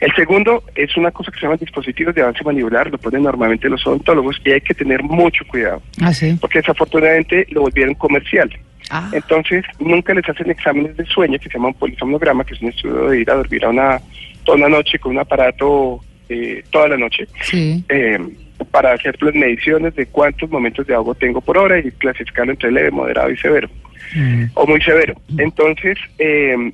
El 0.01 0.13
segundo 0.15 0.63
es 0.75 0.97
una 0.97 1.11
cosa 1.11 1.31
que 1.31 1.39
se 1.39 1.47
llama 1.47 1.57
dispositivos 1.57 2.15
de 2.15 2.23
avance 2.23 2.45
mandibular, 2.45 2.91
lo 2.91 2.99
ponen 2.99 3.23
normalmente 3.23 3.69
los 3.69 3.87
odontólogos 3.87 4.37
y 4.45 4.51
hay 4.53 4.61
que 4.61 4.75
tener 4.75 5.03
mucho 5.03 5.45
cuidado, 5.47 5.83
Ah, 6.03 6.13
sí. 6.13 6.37
porque 6.41 6.59
desafortunadamente 6.59 7.47
lo 7.51 7.63
volvieron 7.63 7.95
comercial. 7.95 8.51
Ah. 8.91 9.11
Entonces, 9.13 9.65
nunca 9.81 10.15
les 10.15 10.29
hacen 10.29 10.51
exámenes 10.51 10.97
de 10.97 11.05
sueño 11.07 11.39
que 11.39 11.49
se 11.49 11.55
llama 11.55 11.69
un 11.69 11.75
polisomnograma, 11.75 12.45
que 12.45 12.55
es 12.55 12.63
un 12.63 12.69
estudio 12.69 13.09
de 13.09 13.21
ir 13.21 13.31
a 13.31 13.35
dormir 13.35 13.65
a 13.65 13.71
una, 13.71 14.01
toda 14.45 14.59
una 14.59 14.69
noche 14.69 14.99
con 14.99 15.13
un 15.13 15.19
aparato 15.19 16.01
eh, 16.29 16.63
toda 16.71 16.89
la 16.89 16.97
noche, 16.97 17.27
Sí. 17.43 17.85
eh, 17.89 18.19
para 18.71 18.93
hacer 18.93 19.17
las 19.23 19.35
mediciones 19.35 19.95
de 19.95 20.07
cuántos 20.07 20.51
momentos 20.51 20.87
de 20.87 20.95
ahogo 20.95 21.15
tengo 21.15 21.41
por 21.41 21.57
hora 21.59 21.79
y 21.79 21.91
clasificarlo 21.93 22.53
entre 22.53 22.73
leve, 22.73 22.91
moderado 22.91 23.31
y 23.31 23.37
severo, 23.37 23.69
Mm. 24.15 24.45
o 24.55 24.67
muy 24.67 24.81
severo. 24.83 25.15
Entonces, 25.39 25.99
eh, 26.19 26.73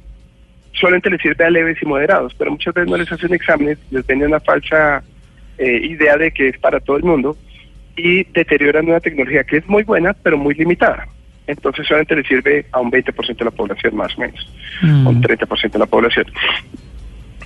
solamente 0.72 1.10
les 1.10 1.20
sirve 1.20 1.44
a 1.44 1.50
leves 1.50 1.76
y 1.82 1.86
moderados, 1.86 2.34
pero 2.34 2.50
muchas 2.50 2.72
veces 2.74 2.90
no 2.90 2.96
les 2.96 3.10
hacen 3.12 3.32
exámenes, 3.34 3.78
les 3.90 4.06
venden 4.06 4.28
una 4.28 4.40
falsa 4.40 5.02
eh, 5.58 5.80
idea 5.84 6.16
de 6.16 6.30
que 6.32 6.48
es 6.48 6.58
para 6.58 6.80
todo 6.80 6.96
el 6.96 7.04
mundo 7.04 7.36
y 7.96 8.24
deterioran 8.32 8.88
una 8.88 9.00
tecnología 9.00 9.44
que 9.44 9.58
es 9.58 9.68
muy 9.68 9.82
buena, 9.82 10.14
pero 10.14 10.38
muy 10.38 10.54
limitada. 10.54 11.06
Entonces 11.46 11.86
solamente 11.86 12.16
le 12.16 12.22
sirve 12.24 12.66
a 12.72 12.80
un 12.80 12.90
20% 12.90 13.36
de 13.36 13.44
la 13.44 13.50
población 13.50 13.96
más 13.96 14.16
o 14.16 14.20
menos, 14.20 14.48
Mm. 14.82 15.06
a 15.06 15.10
un 15.10 15.20
30% 15.20 15.72
de 15.72 15.78
la 15.78 15.86
población. 15.86 16.26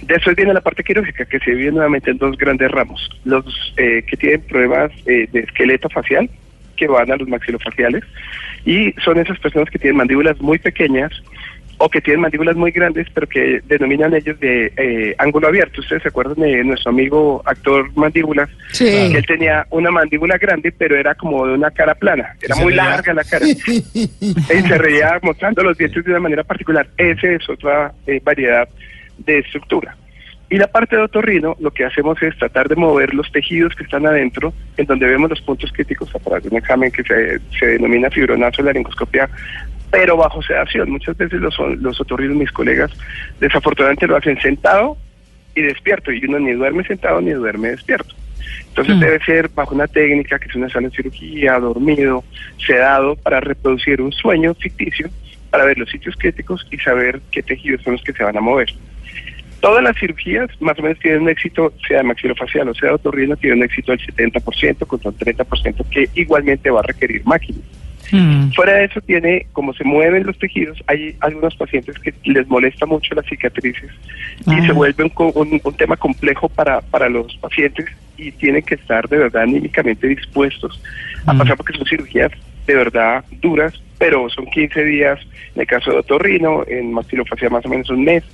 Después 0.02 0.36
viene 0.36 0.52
la 0.54 0.60
parte 0.60 0.84
quirúrgica, 0.84 1.24
que 1.24 1.38
se 1.40 1.50
divide 1.50 1.72
nuevamente 1.72 2.10
en 2.10 2.18
dos 2.18 2.36
grandes 2.36 2.70
ramos. 2.70 3.08
Los 3.24 3.44
eh, 3.76 4.04
que 4.06 4.16
tienen 4.16 4.42
problemas 4.42 4.92
eh, 5.06 5.28
de 5.32 5.40
esqueleto 5.40 5.88
facial, 5.88 6.28
que 6.76 6.86
van 6.86 7.10
a 7.10 7.16
los 7.16 7.26
maxilofaciales, 7.28 8.04
y 8.64 8.92
son 9.04 9.18
esas 9.18 9.38
personas 9.38 9.70
que 9.70 9.78
tienen 9.78 9.96
mandíbulas 9.96 10.40
muy 10.40 10.58
pequeñas 10.58 11.10
o 11.78 11.88
que 11.88 12.00
tienen 12.00 12.22
mandíbulas 12.22 12.56
muy 12.56 12.70
grandes, 12.70 13.06
pero 13.12 13.26
que 13.26 13.60
denominan 13.66 14.14
ellos 14.14 14.38
de 14.40 14.72
eh, 14.76 15.14
ángulo 15.18 15.48
abierto. 15.48 15.80
Ustedes 15.80 16.02
se 16.02 16.08
acuerdan 16.08 16.36
de 16.36 16.64
nuestro 16.64 16.90
amigo 16.90 17.42
actor 17.44 17.90
Mandíbulas, 17.94 18.48
Sí. 18.72 18.84
que 18.84 19.18
él 19.18 19.26
tenía 19.26 19.66
una 19.70 19.90
mandíbula 19.90 20.38
grande, 20.38 20.72
pero 20.72 20.96
era 20.96 21.14
como 21.14 21.46
de 21.46 21.54
una 21.54 21.70
cara 21.70 21.94
plana, 21.94 22.34
era 22.40 22.56
muy 22.56 22.74
larga 22.74 23.12
la 23.12 23.24
cara. 23.24 23.44
Él 24.48 24.68
se 24.68 24.78
reía 24.78 25.18
mostrando 25.22 25.62
los 25.62 25.76
dientes 25.76 26.04
de 26.04 26.10
una 26.10 26.20
manera 26.20 26.44
particular. 26.44 26.86
Esa 26.96 27.28
es 27.28 27.48
otra 27.48 27.92
eh, 28.06 28.20
variedad 28.24 28.68
de 29.18 29.38
estructura. 29.38 29.96
Y 30.48 30.58
la 30.58 30.68
parte 30.68 30.94
de 30.94 31.02
otorrino, 31.02 31.56
lo 31.58 31.72
que 31.72 31.84
hacemos 31.84 32.22
es 32.22 32.36
tratar 32.38 32.68
de 32.68 32.76
mover 32.76 33.12
los 33.14 33.30
tejidos 33.32 33.74
que 33.74 33.82
están 33.82 34.06
adentro, 34.06 34.52
en 34.76 34.86
donde 34.86 35.06
vemos 35.06 35.28
los 35.28 35.40
puntos 35.40 35.72
críticos 35.72 36.14
a 36.14 36.20
través 36.20 36.44
de 36.44 36.50
un 36.50 36.56
examen 36.56 36.90
que 36.92 37.02
se, 37.02 37.40
se 37.58 37.66
denomina 37.66 38.10
fibronazo 38.10 38.62
de 38.62 38.66
laringoscopia, 38.66 39.28
pero 39.90 40.16
bajo 40.16 40.42
sedación. 40.42 40.90
Muchas 40.90 41.16
veces 41.16 41.40
los, 41.40 41.56
los 41.58 42.00
otorrinos, 42.00 42.36
mis 42.36 42.52
colegas, 42.52 42.90
desafortunadamente 43.40 44.06
lo 44.06 44.16
hacen 44.16 44.40
sentado 44.40 44.96
y 45.54 45.62
despierto, 45.62 46.12
y 46.12 46.24
uno 46.26 46.38
ni 46.38 46.52
duerme 46.52 46.84
sentado 46.84 47.20
ni 47.20 47.30
duerme 47.30 47.70
despierto. 47.70 48.14
Entonces 48.68 48.96
Mm. 48.96 49.00
debe 49.00 49.24
ser 49.24 49.48
bajo 49.48 49.74
una 49.74 49.86
técnica 49.86 50.38
que 50.38 50.48
es 50.48 50.54
una 50.54 50.68
sala 50.68 50.88
de 50.88 50.96
cirugía, 50.96 51.58
dormido, 51.58 52.22
sedado, 52.58 53.16
para 53.16 53.40
reproducir 53.40 54.02
un 54.02 54.12
sueño 54.12 54.54
ficticio, 54.54 55.08
para 55.50 55.64
ver 55.64 55.78
los 55.78 55.88
sitios 55.88 56.14
críticos 56.16 56.66
y 56.70 56.76
saber 56.78 57.20
qué 57.30 57.42
tejidos 57.42 57.82
son 57.82 57.94
los 57.94 58.02
que 58.02 58.12
se 58.12 58.22
van 58.22 58.36
a 58.36 58.40
mover. 58.40 58.68
Todas 59.60 59.82
las 59.82 59.96
cirugías 59.98 60.50
más 60.60 60.78
o 60.78 60.82
menos 60.82 60.98
tienen 60.98 61.22
un 61.22 61.30
éxito, 61.30 61.72
sea 61.88 62.02
maxilofacial 62.02 62.68
o 62.68 62.74
sea 62.74 62.94
otorrino, 62.94 63.36
tienen 63.36 63.60
un 63.60 63.64
éxito 63.64 63.92
del 63.92 64.00
70% 64.06 64.86
contra 64.86 65.10
un 65.10 65.16
30% 65.16 65.88
que 65.88 66.10
igualmente 66.14 66.70
va 66.70 66.80
a 66.80 66.82
requerir 66.82 67.24
máquinas. 67.24 67.62
Mm. 68.12 68.50
Fuera 68.52 68.74
de 68.74 68.84
eso 68.84 69.00
tiene, 69.00 69.46
como 69.52 69.72
se 69.74 69.84
mueven 69.84 70.26
los 70.26 70.38
tejidos, 70.38 70.82
hay 70.86 71.16
algunos 71.20 71.54
pacientes 71.56 71.98
que 71.98 72.14
les 72.24 72.46
molesta 72.48 72.86
mucho 72.86 73.14
las 73.14 73.26
cicatrices 73.26 73.90
y 74.46 74.54
Ah. 74.54 74.66
se 74.66 74.72
vuelve 74.72 75.04
un, 75.04 75.12
un- 75.34 75.60
un 75.62 75.74
tema 75.76 75.96
complejo 75.96 76.48
para, 76.48 76.80
para 76.80 77.08
los 77.08 77.36
pacientes 77.38 77.86
y 78.16 78.32
tienen 78.32 78.62
que 78.62 78.76
estar 78.76 79.08
de 79.08 79.18
verdad 79.18 79.42
anímicamente 79.42 80.06
dispuestos 80.08 80.80
a 81.26 81.32
Mm. 81.34 81.38
pasar 81.38 81.56
porque 81.56 81.76
son 81.76 81.86
cirugías 81.86 82.30
de 82.66 82.74
verdad 82.74 83.24
duras, 83.40 83.74
pero 83.98 84.28
son 84.30 84.46
15 84.46 84.84
días 84.84 85.18
en 85.54 85.60
el 85.62 85.66
caso 85.66 85.90
de 85.90 85.98
otorrino, 85.98 86.64
en 86.66 86.92
maxilofacial 86.92 87.50
más 87.50 87.64
o 87.64 87.68
menos 87.68 87.88
un 87.90 88.04
mes, 88.04 88.24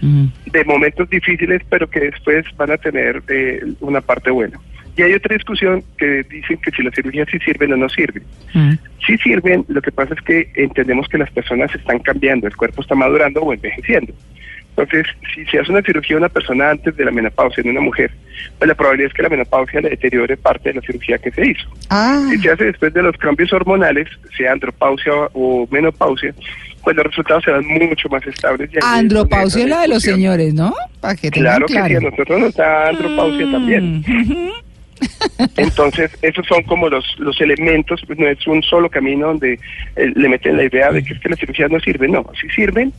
Mm. 0.00 0.26
de 0.52 0.64
momentos 0.64 1.10
difíciles, 1.10 1.60
pero 1.68 1.90
que 1.90 1.98
después 2.00 2.44
van 2.56 2.70
a 2.70 2.76
tener 2.76 3.20
eh, 3.28 3.60
una 3.80 4.00
parte 4.00 4.30
buena. 4.30 4.58
Y 4.98 5.02
hay 5.02 5.14
otra 5.14 5.32
discusión 5.32 5.84
que 5.96 6.24
dicen 6.24 6.58
que 6.58 6.72
si 6.72 6.82
las 6.82 6.92
cirugías 6.92 7.28
sí 7.30 7.38
sirven 7.38 7.72
o 7.72 7.76
no 7.76 7.88
sirven. 7.88 8.24
Mm. 8.52 8.72
Sí 9.06 9.16
sirven, 9.18 9.64
lo 9.68 9.80
que 9.80 9.92
pasa 9.92 10.12
es 10.12 10.20
que 10.22 10.50
entendemos 10.56 11.06
que 11.06 11.18
las 11.18 11.30
personas 11.30 11.72
están 11.72 12.00
cambiando, 12.00 12.48
el 12.48 12.56
cuerpo 12.56 12.82
está 12.82 12.96
madurando 12.96 13.40
o 13.40 13.52
envejeciendo. 13.52 14.12
Entonces, 14.70 15.06
si 15.32 15.44
se 15.46 15.60
hace 15.60 15.70
una 15.70 15.82
cirugía 15.82 16.16
a 16.16 16.18
una 16.18 16.28
persona 16.28 16.70
antes 16.70 16.96
de 16.96 17.04
la 17.04 17.12
menopausia 17.12 17.60
en 17.60 17.70
una 17.70 17.80
mujer, 17.80 18.10
pues 18.58 18.66
la 18.66 18.74
probabilidad 18.74 19.10
es 19.10 19.14
que 19.14 19.22
la 19.22 19.28
menopausia 19.28 19.80
le 19.80 19.90
deteriore 19.90 20.36
parte 20.36 20.70
de 20.70 20.74
la 20.74 20.80
cirugía 20.80 21.16
que 21.18 21.30
se 21.30 21.46
hizo. 21.46 21.68
Ah. 21.90 22.26
Si 22.30 22.38
se 22.38 22.50
hace 22.50 22.64
después 22.64 22.92
de 22.92 23.02
los 23.02 23.16
cambios 23.18 23.52
hormonales, 23.52 24.08
sea 24.36 24.50
andropausia 24.50 25.12
o 25.32 25.68
menopausia, 25.70 26.34
pues 26.82 26.96
los 26.96 27.06
resultados 27.06 27.44
serán 27.44 27.66
mucho 27.66 28.08
más 28.08 28.26
estables. 28.26 28.68
y 28.72 28.78
Andropausia 28.82 29.62
es 29.62 29.70
la 29.70 29.82
de 29.82 29.88
los 29.88 30.02
señores, 30.02 30.54
¿no? 30.54 30.74
Para 31.00 31.14
que 31.14 31.30
tengan 31.30 31.62
Claro 31.62 31.66
que 31.66 31.88
sí, 31.88 31.96
a 31.96 32.10
nosotros 32.10 32.40
nos 32.40 32.54
da 32.56 32.88
andropausia 32.88 33.50
también. 33.52 34.04
Entonces, 35.56 36.10
esos 36.22 36.46
son 36.46 36.62
como 36.62 36.88
los, 36.88 37.04
los 37.18 37.40
elementos, 37.40 38.00
pues 38.06 38.18
no 38.18 38.26
es 38.28 38.46
un 38.46 38.62
solo 38.62 38.88
camino 38.90 39.28
donde 39.28 39.54
eh, 39.96 40.12
le 40.14 40.28
meten 40.28 40.56
la 40.56 40.64
idea 40.64 40.90
de 40.90 41.02
que 41.02 41.14
es 41.14 41.20
que 41.20 41.28
las 41.28 41.38
cirugías 41.38 41.70
no 41.70 41.80
sirven. 41.80 42.12
No, 42.12 42.24
sí 42.40 42.48
sirven, 42.54 42.92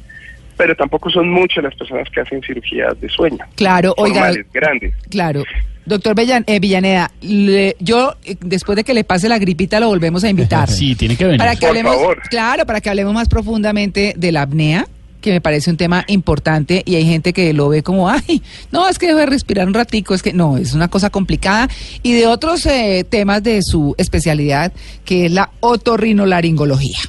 pero 0.58 0.76
tampoco 0.76 1.10
son 1.10 1.30
muchas 1.30 1.64
las 1.64 1.76
personas 1.76 2.08
que 2.10 2.22
hacen 2.22 2.42
cirugías 2.42 3.00
de 3.00 3.10
sueño. 3.10 3.40
Claro, 3.56 3.94
oiga, 3.98 4.22
formales, 4.26 4.46
grandes. 4.54 4.94
claro. 5.10 5.44
Doctor 5.86 6.14
Bellan- 6.16 6.44
eh, 6.46 6.60
Villaneda, 6.60 7.10
le- 7.22 7.76
yo 7.80 8.14
eh, 8.24 8.36
después 8.42 8.76
de 8.76 8.84
que 8.84 8.94
le 8.94 9.04
pase 9.04 9.28
la 9.28 9.40
gripita 9.40 9.80
lo 9.80 9.88
volvemos 9.88 10.24
a 10.24 10.30
invitar. 10.30 10.70
Sí, 10.70 10.94
tiene 10.96 11.16
que 11.18 11.24
venir. 11.26 11.40
Para 11.40 11.54
que 11.56 11.62
Por 11.62 11.70
hablemos, 11.70 11.96
favor. 11.96 12.22
claro, 12.30 12.66
para 12.68 12.80
que 12.80 12.90
hablemos 12.92 13.12
más 13.14 13.28
profundamente 13.28 14.14
de 14.16 14.32
la 14.32 14.44
apnea, 14.44 14.86
que 15.22 15.32
me 15.32 15.42
parece 15.42 15.70
un 15.70 15.78
tema 15.78 16.06
importante 16.08 16.84
y 16.86 16.96
hay 16.96 17.06
gente 17.06 17.34
que 17.34 17.54
lo 17.54 17.70
ve 17.70 17.84
como, 17.84 18.10
ay, 18.10 18.42
no, 18.72 18.88
es 18.88 18.98
que 18.98 19.08
debe 19.08 19.26
respirar 19.26 19.68
un 19.68 19.74
ratico, 19.74 20.14
es 20.14 20.24
que 20.24 20.34
no, 20.34 20.58
es 20.58 20.74
una 20.74 20.88
cosa 20.88 21.10
complicada 21.10 21.70
y 22.04 22.14
de 22.14 22.28
otros 22.28 22.66
eh, 22.66 23.06
temas 23.10 23.44
de 23.44 23.62
su 23.62 23.96
especialidad, 23.98 24.72
que 25.06 25.26
es 25.26 25.32
la 25.32 25.52
otorrinolaringología. 25.60 27.00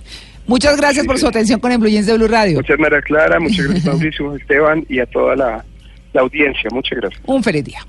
Muchas 0.47 0.77
gracias 0.77 1.03
Sí, 1.03 1.07
por 1.07 1.19
su 1.19 1.29
atención 1.29 1.61
con 1.61 1.71
Jeans 1.87 2.07
de 2.07 2.17
Blue 2.17 2.27
Radio. 2.27 2.57
Muchas 2.57 2.79
María 2.79 3.01
Clara, 3.03 3.39
muchas 3.39 3.67
gracias 3.69 3.87
Mauricio, 3.87 4.35
Esteban 4.35 4.85
y 4.89 4.99
a 4.99 5.07
toda 5.07 5.37
la 5.37 5.65
la 6.13 6.23
audiencia. 6.23 6.69
Muchas 6.73 6.99
gracias. 6.99 7.23
Un 7.27 7.43
feliz 7.43 7.65
día. 7.65 7.81